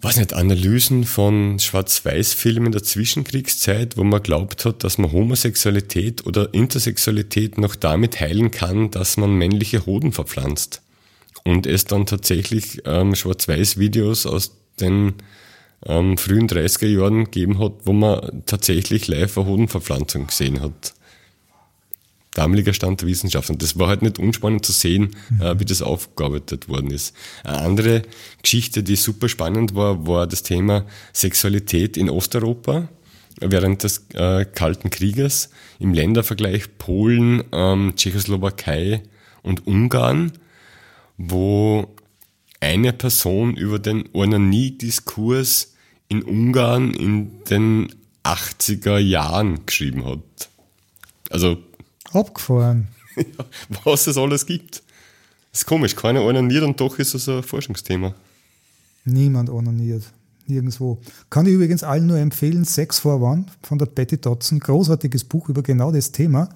[0.00, 6.54] weiß nicht, Analysen von Schwarz-Weiß-Filmen der Zwischenkriegszeit, wo man glaubt hat, dass man Homosexualität oder
[6.54, 10.80] Intersexualität noch damit heilen kann, dass man männliche Hoden verpflanzt.
[11.44, 15.14] Und es dann tatsächlich ähm, Schwarz-Weiß-Videos aus den
[15.86, 20.94] ähm, frühen 30er Jahren gegeben hat, wo man tatsächlich live eine Hodenverpflanzung gesehen hat.
[22.34, 23.50] Damaliger Stand der Wissenschaft.
[23.50, 25.42] Und das war halt nicht unspannend zu sehen, mhm.
[25.42, 27.14] äh, wie das aufgearbeitet worden ist.
[27.42, 28.02] Eine andere
[28.42, 32.88] Geschichte, die super spannend war, war das Thema Sexualität in Osteuropa
[33.40, 39.02] während des äh, Kalten Krieges im Ländervergleich Polen, ähm, Tschechoslowakei
[39.42, 40.32] und Ungarn,
[41.16, 41.94] wo
[42.60, 45.69] eine Person über den Onanie-Diskurs
[46.10, 47.94] in Ungarn in den
[48.24, 50.50] 80er Jahren geschrieben hat.
[51.30, 51.56] Also.
[52.12, 52.88] Abgefahren.
[53.84, 54.82] was es alles gibt.
[55.52, 58.14] Das ist komisch, keiner onaniert und doch ist es ein Forschungsthema.
[59.04, 60.04] Niemand onaniert.
[60.46, 61.00] Nirgendwo.
[61.28, 64.58] Kann ich übrigens allen nur empfehlen, Sex for One von der Betty Dodson.
[64.58, 66.48] Großartiges Buch über genau das Thema.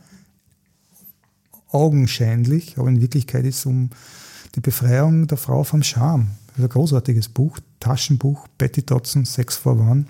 [1.71, 3.91] Augenscheinlich, aber in Wirklichkeit ist es um
[4.57, 6.31] die Befreiung der Frau vom Scham.
[6.57, 10.07] Ein großartiges Buch, Taschenbuch, Betty Dodson, Sex for One.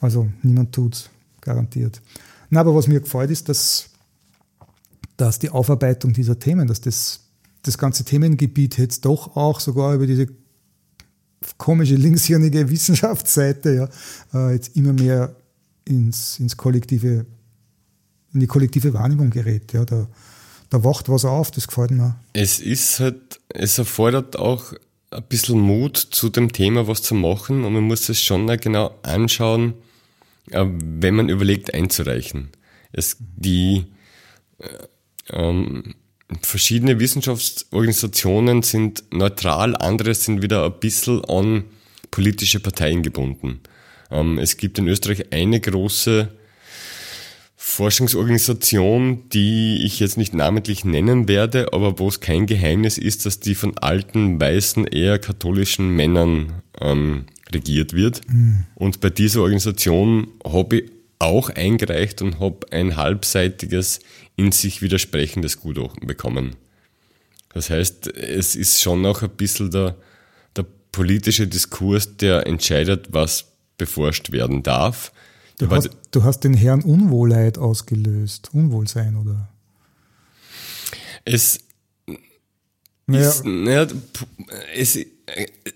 [0.00, 1.10] Also niemand tut's,
[1.40, 2.00] garantiert.
[2.48, 3.90] Na, aber was mir gefällt, ist, dass
[5.20, 7.20] dass die Aufarbeitung dieser Themen, dass das,
[7.62, 10.28] das ganze Themengebiet jetzt doch auch sogar über diese
[11.58, 13.74] komische linkshirnige Wissenschaftsseite
[14.32, 15.34] ja, äh, jetzt immer mehr
[15.84, 17.26] ins, ins kollektive,
[18.32, 19.72] in die kollektive Wahrnehmung gerät.
[19.72, 20.06] Ja, da,
[20.70, 22.16] da wacht was auf, das gefällt mir.
[22.32, 24.72] Es ist halt, es erfordert auch
[25.10, 28.94] ein bisschen Mut zu dem Thema was zu machen und man muss es schon genau
[29.02, 29.74] anschauen,
[30.50, 32.50] äh, wenn man überlegt einzureichen.
[32.92, 33.86] Es, die
[34.58, 34.68] äh,
[35.30, 35.94] ähm,
[36.42, 41.64] verschiedene Wissenschaftsorganisationen sind neutral, andere sind wieder ein bisschen an
[42.10, 43.60] politische Parteien gebunden.
[44.10, 46.28] Ähm, es gibt in Österreich eine große
[47.62, 53.38] Forschungsorganisation, die ich jetzt nicht namentlich nennen werde, aber wo es kein Geheimnis ist, dass
[53.38, 58.22] die von alten, weißen, eher katholischen Männern ähm, regiert wird.
[58.28, 58.64] Mhm.
[58.76, 64.00] Und bei dieser Organisation habe ich auch eingereicht und habe ein halbseitiges,
[64.36, 66.56] in sich widersprechendes Gutachten bekommen.
[67.52, 69.96] Das heißt, es ist schon noch ein bisschen der,
[70.56, 75.12] der politische Diskurs, der entscheidet, was beforscht werden darf.
[75.60, 79.50] Du hast, du hast den Herrn Unwohlheit ausgelöst, Unwohlsein, oder?
[81.26, 81.60] Es
[83.06, 83.86] ist, naja,
[84.74, 84.98] es,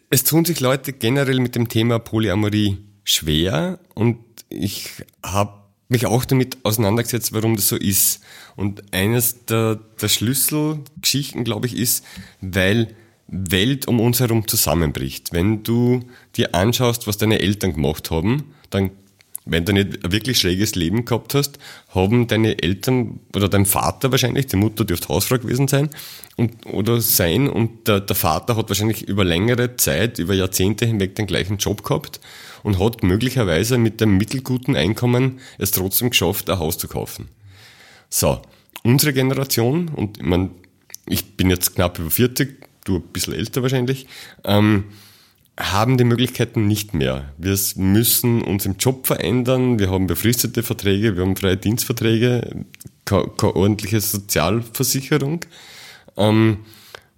[0.09, 4.19] es tun sich Leute generell mit dem Thema Polyamorie schwer und
[4.49, 4.91] ich
[5.23, 8.21] habe mich auch damit auseinandergesetzt, warum das so ist.
[8.57, 12.05] Und eines der, der Schlüsselgeschichten, glaube ich, ist,
[12.41, 12.95] weil
[13.27, 15.33] Welt um uns herum zusammenbricht.
[15.33, 16.01] Wenn du
[16.37, 18.91] dir anschaust, was deine Eltern gemacht haben, dann
[19.47, 21.59] wenn du nicht ein wirklich schräges Leben gehabt hast,
[21.95, 25.91] haben deine Eltern oder dein Vater wahrscheinlich, die Mutter dürfte Hausfrau gewesen sein
[26.37, 31.15] und, oder sein und der, der Vater hat wahrscheinlich über längere Zeit, über Jahrzehnte hinweg
[31.15, 32.21] den gleichen Job gehabt
[32.63, 37.29] und hat möglicherweise mit dem mittelguten Einkommen es trotzdem geschafft, ein Haus zu kaufen.
[38.09, 38.41] So,
[38.83, 40.51] unsere Generation, und ich, mein,
[41.07, 44.07] ich bin jetzt knapp über 40, du ein bisschen älter wahrscheinlich,
[44.45, 44.85] ähm,
[45.59, 47.33] haben die Möglichkeiten nicht mehr.
[47.39, 52.65] Wir müssen uns im Job verändern, wir haben befristete Verträge, wir haben freie Dienstverträge,
[53.05, 55.45] keine, ordentliche Sozialversicherung.
[56.17, 56.59] Ähm,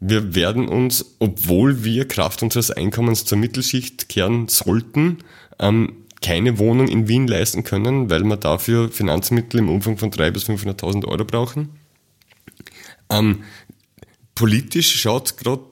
[0.00, 5.18] wir werden uns, obwohl wir Kraft unseres Einkommens zur Mittelschicht kehren sollten,
[5.58, 10.30] ähm, keine Wohnung in Wien leisten können, weil wir dafür Finanzmittel im Umfang von 300.000
[10.32, 11.70] bis 500.000 Euro brauchen.
[13.08, 13.44] Ähm,
[14.36, 15.64] politisch schaut es gerade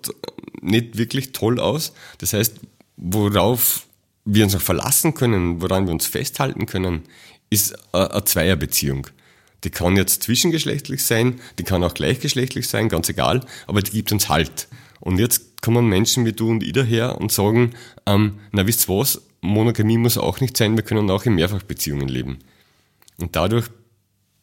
[0.60, 1.92] nicht wirklich toll aus.
[2.18, 2.56] Das heißt,
[2.96, 3.86] worauf
[4.24, 7.02] wir uns noch verlassen können, woran wir uns festhalten können,
[7.50, 9.06] ist eine Zweierbeziehung.
[9.62, 14.10] Die kann jetzt zwischengeschlechtlich sein, die kann auch gleichgeschlechtlich sein, ganz egal, aber die gibt
[14.12, 14.66] uns Halt.
[15.00, 17.74] Und jetzt kommen Menschen wie du und ich daher und sagen,
[18.06, 22.08] ähm, na wisst ihr was, Monogamie muss auch nicht sein, wir können auch in Mehrfachbeziehungen
[22.08, 22.38] leben.
[23.18, 23.66] Und dadurch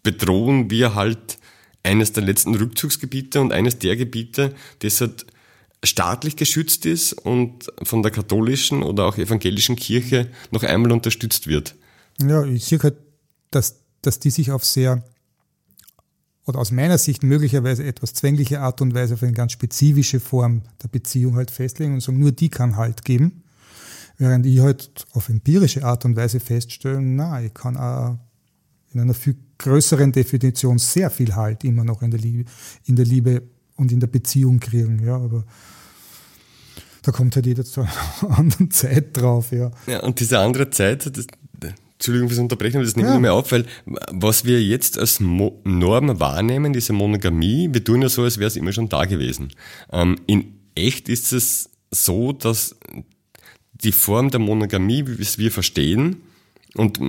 [0.04, 1.38] bedrohen wir halt
[1.84, 5.26] eines der letzten Rückzugsgebiete und eines der Gebiete, das halt
[5.84, 11.76] staatlich geschützt ist und von der katholischen oder auch evangelischen Kirche noch einmal unterstützt wird.
[12.20, 12.98] Ja, ich sehe halt,
[13.50, 15.04] dass, dass die sich auf sehr,
[16.46, 20.62] oder aus meiner Sicht möglicherweise etwas zwängliche Art und Weise auf eine ganz spezifische Form
[20.84, 23.44] der Beziehung halt festlegen und sagen, nur die kann Halt geben.
[24.18, 28.20] Während ich halt auf empirische Art und Weise feststellen, na, ich kann auch
[28.94, 32.50] in einer viel größeren Definition sehr viel Halt immer noch in der Liebe,
[32.86, 33.44] in der Liebe
[33.76, 35.04] und in der Beziehung kriegen.
[35.06, 35.46] Ja, aber
[37.04, 37.92] da kommt halt jeder zu einer
[38.38, 39.52] anderen Zeit drauf.
[39.52, 41.28] Ja, ja und diese andere Zeit, das,
[42.02, 43.20] Entschuldigung fürs Unterbrechen, aber das nimmt ja.
[43.20, 43.66] mir auf, weil
[44.12, 48.48] was wir jetzt als Mo Norm wahrnehmen, diese Monogamie, wir tun ja so, als wäre
[48.48, 49.50] es immer schon da gewesen.
[49.92, 52.76] Ähm, in echt ist es so, dass
[53.74, 56.24] die Form der Monogamie, wie wir es wir verstehen,
[56.74, 57.00] und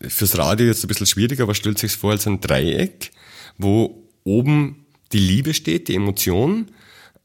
[0.00, 3.10] fürs Radio jetzt ein bisschen schwieriger, aber stellt sich vor als ein Dreieck,
[3.56, 6.66] wo oben die Liebe steht, die Emotion,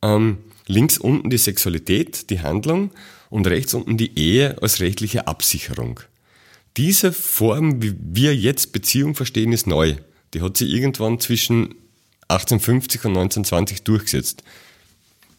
[0.01, 2.91] ähm, links unten die Sexualität, die Handlung
[3.30, 5.99] und rechts unten die Ehe als rechtliche Absicherung.
[6.78, 9.95] Diese Form, wie wir jetzt Beziehung verstehen, ist neu.
[10.34, 11.76] Die hat sich irgendwann zwischen
[12.28, 14.43] 1850 und 1920 durchgesetzt.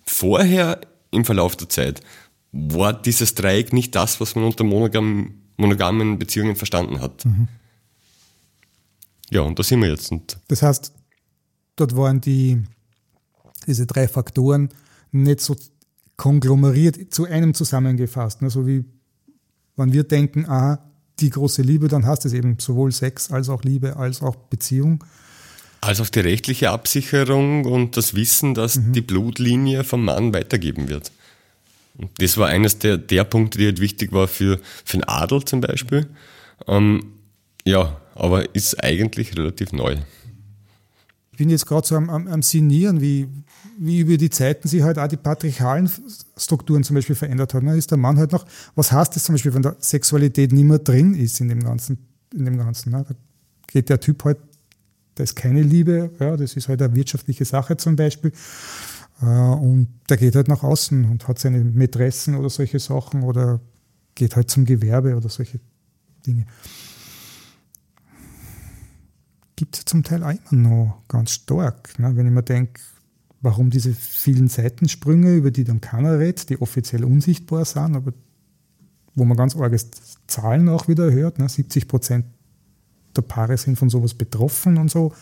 [0.06, 0.80] Vorher
[1.10, 2.00] im Verlauf der Zeit
[2.52, 7.24] war dieses Dreieck nicht das, was man unter monogam, monogamen Beziehungen verstanden hat.
[7.24, 7.48] Mhm.
[9.30, 10.12] Ja, und da sind wir jetzt.
[10.12, 10.92] Und das heißt,
[11.76, 12.62] dort waren die,
[13.66, 14.68] diese drei Faktoren
[15.12, 15.56] nicht so
[16.16, 18.42] konglomeriert zu einem zusammengefasst.
[18.42, 18.50] Ne?
[18.50, 18.84] So wie,
[19.76, 20.78] wenn wir denken, ah,
[21.20, 25.02] die große Liebe, dann hast es eben sowohl Sex als auch Liebe als auch Beziehung.
[25.80, 28.92] Als auch die rechtliche Absicherung und das Wissen, dass mhm.
[28.92, 31.12] die Blutlinie vom Mann weitergeben wird.
[32.18, 35.60] Das war eines der, der Punkte, die halt wichtig war für, für den Adel zum
[35.60, 36.08] Beispiel.
[36.66, 37.12] Ähm,
[37.64, 39.96] ja, aber ist eigentlich relativ neu.
[41.32, 43.26] Ich bin jetzt gerade so am, am, am Sinnieren, wie,
[43.78, 45.90] wie über die Zeiten sich halt auch die patriarchalen
[46.36, 47.66] Strukturen zum Beispiel verändert haben.
[47.66, 50.64] Da ist der Mann halt noch, was heißt das zum Beispiel, wenn der Sexualität nicht
[50.64, 51.98] mehr drin ist in dem Ganzen,
[52.32, 52.92] in dem Ganzen.
[52.92, 53.04] Ne?
[53.08, 53.14] Da
[53.66, 54.38] geht der Typ halt,
[55.16, 58.32] da ist keine Liebe, ja, das ist halt eine wirtschaftliche Sache zum Beispiel.
[59.20, 63.60] Äh, und der geht halt nach außen und hat seine Mätressen oder solche Sachen oder
[64.14, 65.60] geht halt zum Gewerbe oder solche
[66.26, 66.46] Dinge
[69.56, 71.98] gibt es zum Teil auch immer noch ganz stark.
[71.98, 72.16] Ne?
[72.16, 72.80] Wenn ich mir denke,
[73.40, 78.12] warum diese vielen Seitensprünge, über die dann keiner redet, die offiziell unsichtbar sind, aber
[79.14, 79.78] wo man ganz arge
[80.26, 81.48] Zahlen auch wieder hört, ne?
[81.48, 82.26] 70 Prozent
[83.14, 85.12] der Paare sind von sowas betroffen und so.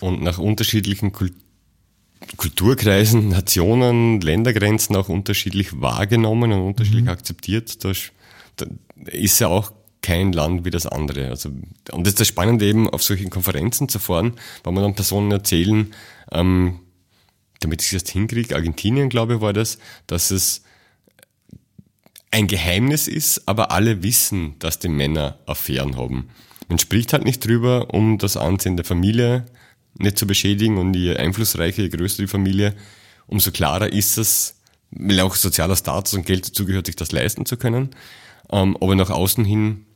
[0.00, 1.34] Und nach unterschiedlichen Kult
[2.36, 7.10] Kulturkreisen, Nationen, Ländergrenzen auch unterschiedlich wahrgenommen und unterschiedlich mhm.
[7.10, 7.84] akzeptiert.
[7.84, 7.92] Da
[9.06, 11.28] ist ja auch kein Land wie das andere.
[11.28, 11.50] Also,
[11.92, 15.30] und das ist das Spannende eben, auf solchen Konferenzen zu fahren, weil man dann Personen
[15.30, 15.92] erzählen,
[16.32, 16.80] ähm,
[17.60, 20.62] damit ich das hinkriege, Argentinien, glaube ich, war das, dass es
[22.32, 26.28] ein Geheimnis ist, aber alle wissen, dass die Männer Affären haben.
[26.68, 29.44] Man spricht halt nicht drüber, um das Ansehen der Familie
[29.98, 32.74] nicht zu beschädigen und je einflussreicher, je größer die Familie,
[33.26, 34.56] umso klarer ist es,
[34.90, 37.90] weil auch sozialer Status und Geld dazugehört, sich das leisten zu können.
[38.50, 39.86] Ähm, aber nach außen hin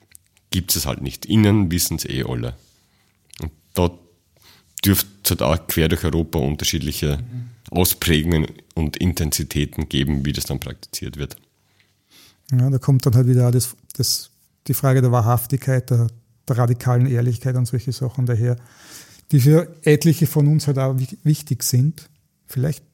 [0.50, 1.26] gibt es halt nicht.
[1.26, 2.54] Innen wissen es eh alle.
[3.42, 3.90] Und da
[4.84, 7.22] dürfte es halt auch quer durch Europa unterschiedliche
[7.70, 11.36] Ausprägungen und Intensitäten geben, wie das dann praktiziert wird.
[12.52, 14.30] Ja, da kommt dann halt wieder das, das,
[14.68, 16.06] die Frage der Wahrhaftigkeit, der,
[16.48, 18.56] der radikalen Ehrlichkeit und solche Sachen daher,
[19.32, 22.08] die für etliche von uns halt auch wichtig sind.
[22.46, 22.84] Vielleicht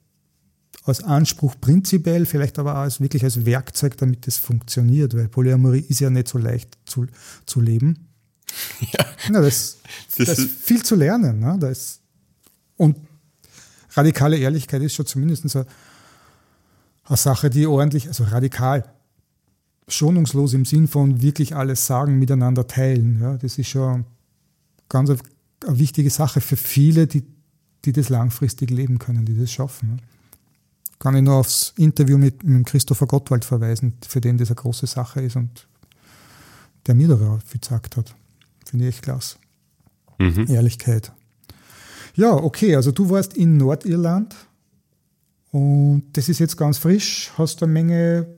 [0.84, 5.84] als Anspruch prinzipiell, vielleicht aber auch als, wirklich als Werkzeug, damit es funktioniert, weil Polyamorie
[5.88, 7.06] ist ja nicht so leicht zu,
[7.46, 8.08] zu leben.
[8.92, 9.06] Ja.
[9.32, 9.78] ja das,
[10.16, 11.40] das, das ist viel zu lernen.
[11.40, 11.56] Ne?
[11.58, 12.00] Da ist,
[12.76, 12.96] und
[13.92, 15.66] radikale Ehrlichkeit ist schon zumindest eine,
[17.04, 18.84] eine Sache, die ordentlich, also radikal,
[19.88, 23.20] schonungslos im Sinn von wirklich alles sagen, miteinander teilen.
[23.22, 23.38] Ja?
[23.38, 24.04] Das ist schon
[24.88, 25.10] ganz
[25.64, 27.24] eine, wichtige Sache für viele, die,
[27.84, 29.90] die das langfristig leben können, die das schaffen.
[29.90, 29.96] Ne?
[31.02, 34.86] kann ich nur aufs Interview mit, mit Christopher Gottwald verweisen, für den das eine große
[34.86, 35.66] Sache ist und
[36.86, 38.14] der mir da viel gesagt hat.
[38.64, 39.36] Finde ich echt klasse.
[40.18, 40.46] Mhm.
[40.48, 41.10] Ehrlichkeit.
[42.14, 44.36] Ja, okay, also du warst in Nordirland
[45.50, 47.32] und das ist jetzt ganz frisch.
[47.36, 48.28] Hast eine Menge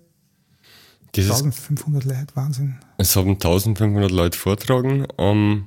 [1.14, 2.76] Dieses, 1500 Leute, Wahnsinn.
[2.96, 5.66] Es haben 1500 Leute vortragen um,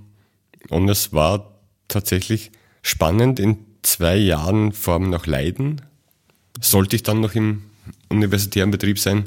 [0.69, 1.53] und es war
[1.87, 2.51] tatsächlich
[2.81, 5.81] spannend in zwei Jahren vor allem nach Leiden
[6.61, 7.63] sollte ich dann noch im
[8.09, 9.25] universitären Betrieb sein.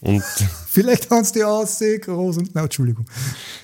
[0.00, 0.22] Und
[0.68, 3.06] Vielleicht haben es die Aussee groß und, na, Entschuldigung.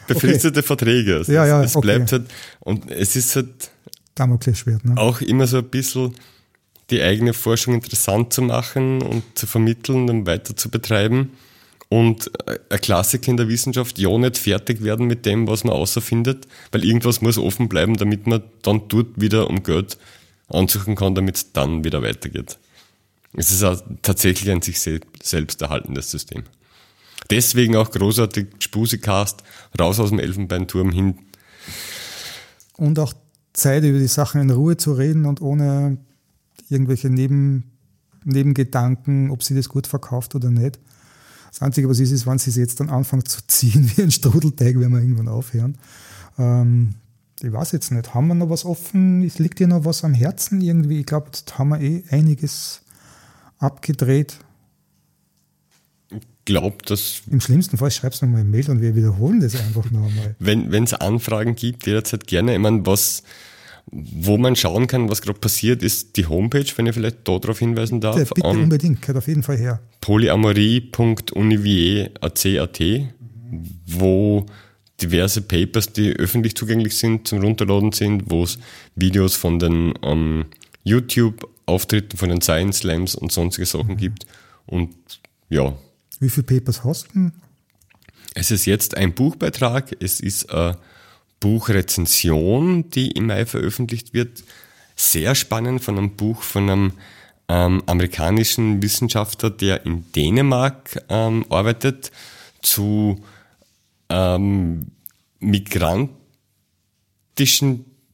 [0.07, 0.67] Befristete okay.
[0.67, 1.17] Verträge.
[1.19, 1.87] Also ja, ja, es, es okay.
[1.87, 2.31] bleibt halt,
[2.61, 3.71] und es ist halt
[4.15, 4.97] Damoklesschwert, ne?
[4.97, 6.15] auch immer so ein bisschen
[6.91, 11.31] die eigene Forschung interessant zu machen und zu vermitteln und weiter zu betreiben.
[11.95, 12.29] Und
[12.71, 16.85] ein Klassiker in der Wissenschaft, ja nicht fertig werden mit dem, was man außerfindet, weil
[16.85, 19.97] irgendwas muss offen bleiben, damit man dann dort wieder um Geld
[20.49, 22.59] ansuchen kann, damit es dann wieder weitergeht.
[23.35, 26.43] Es ist auch tatsächlich ein sich selbst erhaltendes System.
[27.31, 29.45] Deswegen auch großartig Spusikast,
[29.79, 31.21] raus aus dem Elfenbeinturm hin.
[32.77, 33.13] Und auch
[33.53, 35.99] Zeit, über die Sachen in Ruhe zu reden und ohne
[36.69, 37.71] irgendwelche Neben,
[38.25, 40.81] Nebengedanken, ob sie das gut verkauft oder nicht.
[41.55, 44.11] Das Einzige, was ist, ist, wenn sie es jetzt dann anfangen zu ziehen wie ein
[44.11, 45.79] Strudelteig, werden wir irgendwann aufhören.
[46.37, 46.95] Ähm,
[47.41, 49.23] ich weiß jetzt nicht, haben wir noch was offen?
[49.23, 51.01] Es liegt dir noch was am Herzen irgendwie?
[51.01, 52.83] Ich glaube, jetzt haben wir eh einiges
[53.59, 54.39] abgedreht.
[56.11, 57.23] Ich glaube, dass.
[57.31, 60.35] Im schlimmsten Fall schreibst du nochmal eine Mail und wir wiederholen das einfach noch einmal.
[60.41, 62.55] Wenn es Anfragen gibt, jederzeit gerne.
[62.55, 63.23] Ich meine, was,
[63.91, 68.01] wo man schauen kann, was gerade passiert, ist die Homepage, wenn ich vielleicht darauf hinweisen
[68.01, 68.17] darf.
[68.17, 69.83] Bitte um, unbedingt, gehört auf jeden Fall her.
[70.01, 72.81] polyamorie.univier.at,
[73.87, 74.47] wo
[75.03, 78.59] diverse Papers, die öffentlich zugänglich sind, zum Runterladen sind, wo es
[78.95, 80.47] Videos von den ähm,
[80.83, 83.99] YouTube Auftritten von den Science Slams und sonstige Sachen mhm.
[83.99, 84.27] gibt.
[84.67, 84.95] Und
[85.49, 85.75] ja.
[86.21, 87.31] Wie viele Papers hast du?
[88.35, 90.77] Es ist jetzt ein Buchbeitrag, es ist eine
[91.45, 94.43] Buchrezension, die im Mai veröffentlicht wird.
[94.97, 96.93] Sehr spannend von einem Buch von einem
[97.49, 102.13] ähm, amerikanischen Wissenschaftler, der in Dänemark ähm, arbeitet,
[102.63, 103.23] zu
[104.09, 104.87] ähm,
[105.39, 106.15] migrantischen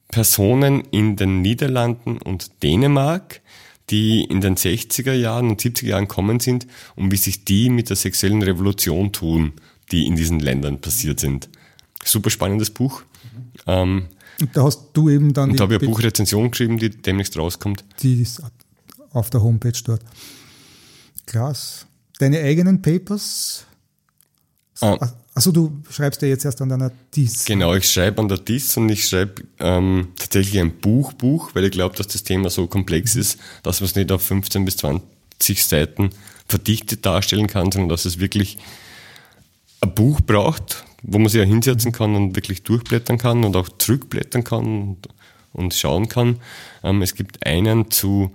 [0.08, 3.42] Personen in den Niederlanden und Dänemark,
[3.90, 6.66] die in den 60er Jahren und 70er Jahren kommen sind
[6.96, 9.52] und wie sich die mit der sexuellen Revolution tun,
[9.92, 11.48] die in diesen Ländern passiert sind.
[12.02, 13.04] Super spannendes Buch.
[13.66, 14.06] Ähm,
[14.40, 15.50] Und da hast du eben dann.
[15.50, 17.84] Und da habe ich eine Buchrezension geschrieben, die demnächst rauskommt.
[18.00, 18.42] Die ist
[19.12, 20.02] auf der Homepage dort.
[21.26, 21.86] Krass.
[22.18, 23.64] Deine eigenen Papers?
[24.80, 25.10] Ah.
[25.34, 27.44] Also du schreibst ja jetzt erst an deiner DIS.
[27.44, 31.70] Genau, ich schreibe an der DIS und ich schreibe ähm, tatsächlich ein Buchbuch, weil ich
[31.70, 35.64] glaube, dass das Thema so komplex ist, dass man es nicht auf 15 bis 20
[35.64, 36.10] Seiten
[36.46, 38.58] verdichtet darstellen kann, sondern dass es wirklich
[39.80, 43.68] ein Buch braucht, wo man sich ja hinsetzen kann und wirklich durchblättern kann und auch
[43.68, 44.96] zurückblättern kann
[45.52, 46.36] und, schauen kann.
[46.82, 48.32] Ähm, es gibt einen zu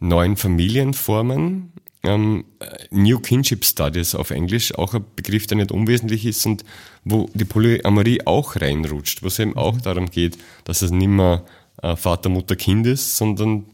[0.00, 1.72] neuen Familienformen,
[2.04, 2.44] ähm,
[2.90, 6.64] New Kinship Studies auf Englisch, auch ein Begriff, der nicht unwesentlich ist und
[7.04, 11.44] wo die Polyamorie auch reinrutscht, wo es eben auch darum geht, dass es nicht mehr
[11.82, 13.64] äh, Vater, Mutter, Kind ist, sondern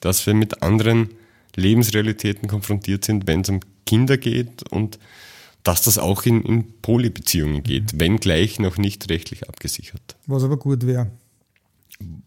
[0.00, 1.10] dass wir mit anderen
[1.56, 4.98] Lebensrealitäten konfrontiert sind, wenn es um Kinder geht und
[5.62, 8.00] dass das auch in, in Polybeziehungen geht, mhm.
[8.00, 10.16] wenngleich noch nicht rechtlich abgesichert.
[10.26, 11.10] Was aber gut wäre.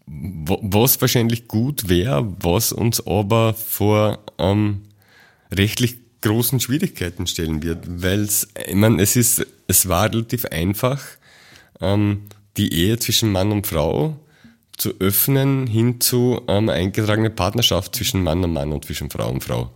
[0.06, 4.82] Was wahrscheinlich gut wäre, was uns aber vor ähm,
[5.52, 11.02] rechtlich großen Schwierigkeiten stellen wird, weil es, ich meine, es ist, es war relativ einfach,
[11.80, 12.22] ähm,
[12.56, 14.18] die Ehe zwischen Mann und Frau
[14.76, 19.42] zu öffnen hin zu ähm, eingetragene Partnerschaft zwischen Mann und Mann und zwischen Frau und
[19.42, 19.72] Frau.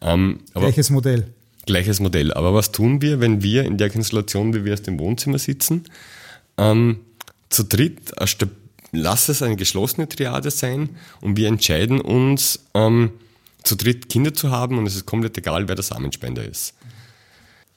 [0.00, 1.32] Ähm, Gleiches Modell.
[1.66, 2.32] Gleiches Modell.
[2.32, 5.84] Aber was tun wir, wenn wir in der Konstellation, wie wir aus dem Wohnzimmer sitzen,
[6.58, 7.00] ähm,
[7.48, 8.12] zu dritt,
[8.92, 10.90] lass es eine geschlossene Triade sein
[11.20, 13.12] und wir entscheiden uns, ähm,
[13.62, 16.74] zu dritt Kinder zu haben und es ist komplett egal, wer der Samenspender ist.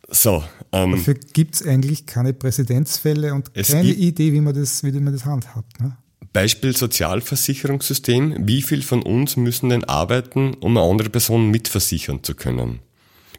[0.10, 0.44] So.
[0.72, 5.14] Ähm, Dafür gibt es eigentlich keine Präzedenzfälle und keine Idee, wie man das, wie man
[5.14, 5.80] das handhabt.
[5.82, 5.98] Ne?
[6.34, 8.48] Beispiel Sozialversicherungssystem.
[8.48, 12.80] Wie viel von uns müssen denn arbeiten, um eine andere Person mitversichern zu können?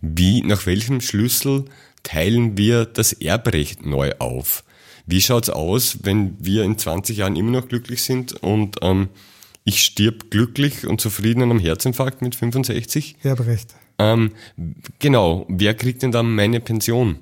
[0.01, 1.65] Wie, nach welchem Schlüssel
[2.03, 4.65] teilen wir das Erbrecht neu auf?
[5.07, 9.09] Wie schaut's aus, wenn wir in 20 Jahren immer noch glücklich sind und ähm,
[9.65, 13.17] ich stirb glücklich und zufrieden an einem Herzinfarkt mit 65?
[13.23, 13.75] Erbrecht.
[13.99, 14.33] Ähm,
[14.99, 17.19] genau, wer kriegt denn dann meine Pension?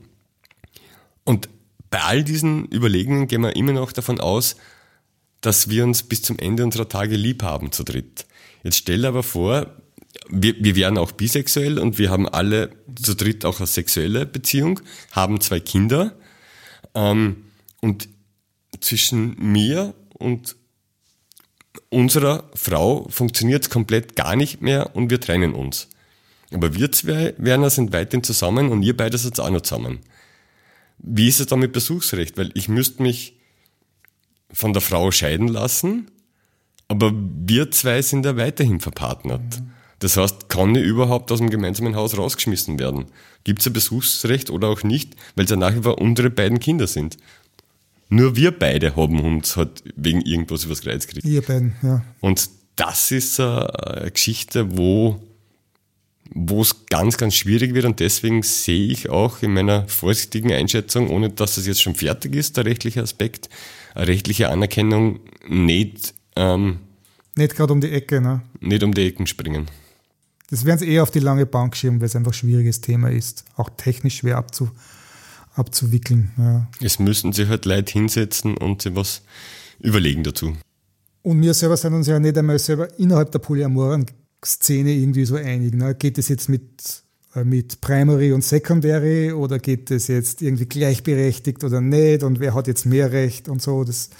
[1.24, 1.48] Und
[1.90, 4.56] bei all diesen Überlegungen gehen wir immer noch davon aus,
[5.40, 8.26] dass wir uns bis zum Ende unserer Tage lieb haben zu dritt.
[8.64, 9.76] Jetzt stell aber vor,
[10.28, 14.80] wir, wir wären auch bisexuell und wir haben alle zu dritt auch eine sexuelle Beziehung,
[15.12, 16.14] haben zwei Kinder
[16.94, 17.44] ähm,
[17.80, 18.08] und
[18.80, 20.56] zwischen mir und
[21.90, 25.88] unserer Frau funktioniert es komplett gar nicht mehr und wir trennen uns.
[26.52, 30.00] Aber wir zwei, Werner, sind weiterhin zusammen und ihr beide seid auch noch zusammen.
[30.98, 32.38] Wie ist es dann mit Besuchsrecht?
[32.38, 33.36] Weil ich müsste mich
[34.52, 36.10] von der Frau scheiden lassen,
[36.88, 39.60] aber wir zwei sind ja weiterhin verpartnert.
[39.60, 39.72] Mhm.
[39.98, 43.06] Das heißt, kann ich überhaupt aus dem gemeinsamen Haus rausgeschmissen werden?
[43.44, 46.58] Gibt es ein Besuchsrecht oder auch nicht, weil es ja nach wie vor unsere beiden
[46.58, 47.16] Kinder sind?
[48.08, 51.26] Nur wir beide haben uns halt wegen irgendwas übers Kreuz gekriegt.
[51.26, 52.04] Ihr beiden, ja.
[52.20, 55.20] Und das ist eine Geschichte, wo
[56.30, 61.08] wo es ganz, ganz schwierig wird und deswegen sehe ich auch in meiner vorsichtigen Einschätzung,
[61.08, 63.48] ohne dass es jetzt schon fertig ist, der rechtliche Aspekt,
[63.94, 66.80] eine rechtliche Anerkennung nicht ähm,
[67.36, 68.42] nicht gerade um die Ecke, ne?
[68.60, 69.66] Nicht um die Ecken springen.
[70.48, 73.10] Das werden sie eher auf die lange Bank schieben, weil es einfach ein schwieriges Thema
[73.10, 74.70] ist, auch technisch schwer abzu,
[75.54, 76.30] abzuwickeln.
[76.38, 76.68] Ja.
[76.80, 79.22] Es müssen sich halt Leute hinsetzen und sich was
[79.80, 80.56] überlegen dazu.
[81.22, 84.06] Und wir selber sind uns ja nicht einmal selber innerhalb der polyamoren
[84.44, 85.74] Szene irgendwie so einig.
[85.74, 85.94] Ne?
[85.96, 87.02] Geht es jetzt mit,
[87.34, 92.54] äh, mit Primary und Secondary oder geht es jetzt irgendwie gleichberechtigt oder nicht und wer
[92.54, 93.82] hat jetzt mehr Recht und so?
[93.82, 94.10] Das,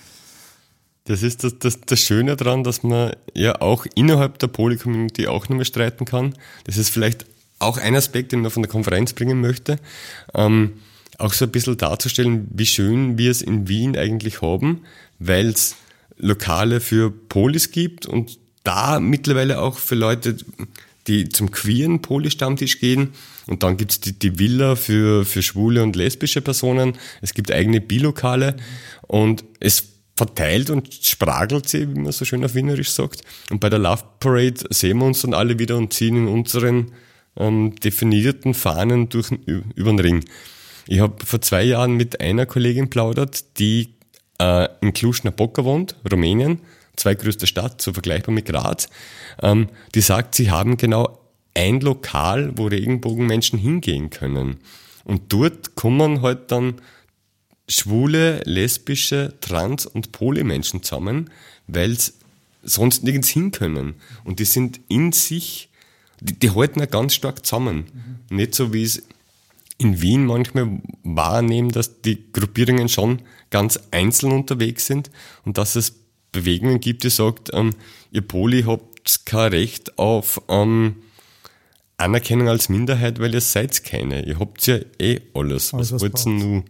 [1.06, 5.48] das ist das, das, das Schöne daran, dass man ja auch innerhalb der Poly-Community auch
[5.48, 6.34] nochmal streiten kann.
[6.64, 7.26] Das ist vielleicht
[7.58, 9.78] auch ein Aspekt, den man von der Konferenz bringen möchte.
[10.34, 10.74] Ähm,
[11.18, 14.82] auch so ein bisschen darzustellen, wie schön wir es in Wien eigentlich haben,
[15.18, 15.76] weil es
[16.18, 20.36] Lokale für Polis gibt und da mittlerweile auch für Leute,
[21.06, 23.12] die zum queeren Poly-Stammtisch gehen.
[23.46, 26.94] Und dann gibt's die, die Villa für, für schwule und lesbische Personen.
[27.22, 28.56] Es gibt eigene Bilokale
[29.06, 33.22] und es verteilt und spragelt sie, wie man so schön auf Wienerisch sagt.
[33.50, 36.92] Und bei der Love Parade sehen wir uns dann alle wieder und ziehen in unseren
[37.36, 40.24] ähm, definierten Fahnen durch, über den Ring.
[40.88, 43.94] Ich habe vor zwei Jahren mit einer Kollegin plaudert, die
[44.38, 46.60] äh, in Cluj-Napoca wohnt, Rumänien,
[46.96, 48.88] zweitgrößte Stadt, so vergleichbar mit Graz.
[49.42, 51.20] Ähm, die sagt, sie haben genau
[51.54, 54.58] ein Lokal, wo Regenbogenmenschen hingehen können.
[55.04, 56.74] Und dort kommen halt dann
[57.68, 61.30] schwule, lesbische, trans- und Polymenschen zusammen,
[61.66, 62.12] weil sie
[62.62, 63.94] sonst nirgends hin können.
[64.24, 65.68] Und die sind in sich,
[66.20, 67.86] die, die halten ja ganz stark zusammen.
[68.28, 68.36] Mhm.
[68.36, 69.02] Nicht so wie es
[69.78, 75.10] in Wien manchmal wahrnehmen, dass die Gruppierungen schon ganz einzeln unterwegs sind
[75.44, 75.94] und dass es
[76.32, 77.74] Bewegungen gibt, die sagt, ähm,
[78.10, 80.96] ihr Poli habt kein Recht auf ähm,
[81.98, 84.24] Anerkennung als Minderheit, weil ihr seid keine.
[84.26, 85.72] Ihr habt ja eh alles.
[85.72, 86.64] Alles, was was wollt ihr nun?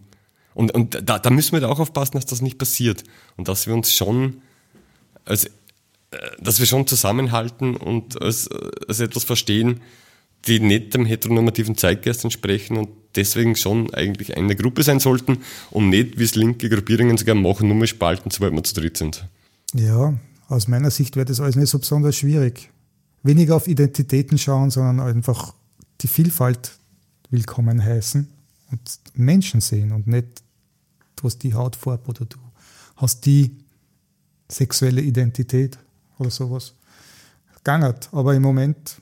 [0.57, 3.03] Und, und da, da müssen wir da auch aufpassen, dass das nicht passiert.
[3.35, 4.41] Und dass wir uns schon
[5.23, 5.49] als, äh,
[6.39, 8.49] dass wir schon zusammenhalten und als,
[8.87, 9.81] als etwas verstehen,
[10.47, 15.37] die nicht dem heteronormativen Zeitgeist entsprechen und deswegen schon eigentlich eine Gruppe sein sollten
[15.69, 18.97] und nicht, wie es linke Gruppierungen sogar machen, nur mal spalten, sobald wir zu dritt
[18.97, 19.27] sind.
[19.75, 20.15] Ja,
[20.47, 22.71] aus meiner Sicht wäre das alles nicht so besonders schwierig.
[23.21, 25.53] Weniger auf Identitäten schauen, sondern einfach
[26.01, 26.71] die Vielfalt
[27.29, 28.27] willkommen heißen
[28.71, 30.46] und Menschen sehen und nicht,
[31.17, 32.37] du hast die Hautfarbe oder du
[32.95, 33.57] hast die
[34.49, 35.77] sexuelle Identität
[36.17, 36.73] oder sowas.
[37.63, 38.07] Gangert.
[38.13, 38.95] Aber im Moment,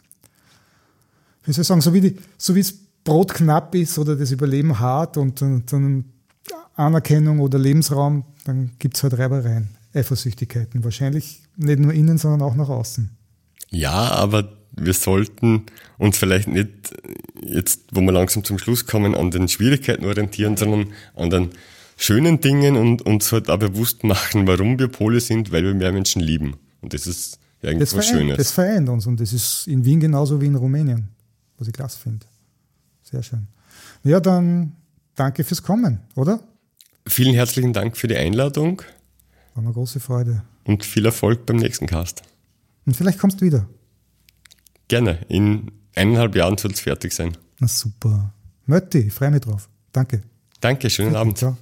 [1.43, 4.31] wie soll ich sagen, so wie, die, so wie das Brot knapp ist oder das
[4.31, 5.71] Überleben hart und, und
[6.75, 10.83] Anerkennung oder Lebensraum, dann gibt es halt Reibereien, Eifersüchtigkeiten.
[10.83, 13.11] Wahrscheinlich nicht nur innen, sondern auch nach außen.
[13.69, 16.69] Ja, aber wir sollten uns vielleicht nicht
[17.43, 21.49] jetzt, wo wir langsam zum Schluss kommen, an den Schwierigkeiten orientieren, sondern an den
[21.95, 25.91] schönen Dingen und uns halt auch bewusst machen, warum wir Pole sind, weil wir mehr
[25.91, 26.55] Menschen lieben.
[26.81, 28.37] Und das ist ja eigentlich Das Schönes.
[28.37, 31.09] das vereint uns und das ist in Wien genauso wie in Rumänien,
[31.57, 32.25] was ich klasse finde.
[33.03, 33.47] Sehr schön.
[34.03, 34.73] Ja, dann
[35.15, 36.39] danke fürs Kommen, oder?
[37.07, 38.81] Vielen herzlichen Dank für die Einladung
[39.53, 40.43] War eine große Freude.
[40.63, 42.23] und viel Erfolg beim nächsten Cast.
[42.85, 43.67] Und vielleicht kommst du wieder.
[44.87, 45.19] Gerne.
[45.29, 47.35] In eineinhalb Jahren soll es fertig sein.
[47.59, 48.31] Na super.
[48.67, 49.69] Mötti, ich freue mich drauf.
[49.91, 50.21] Danke.
[50.61, 51.37] Danke, schönen Abend.
[51.37, 51.57] Ciao.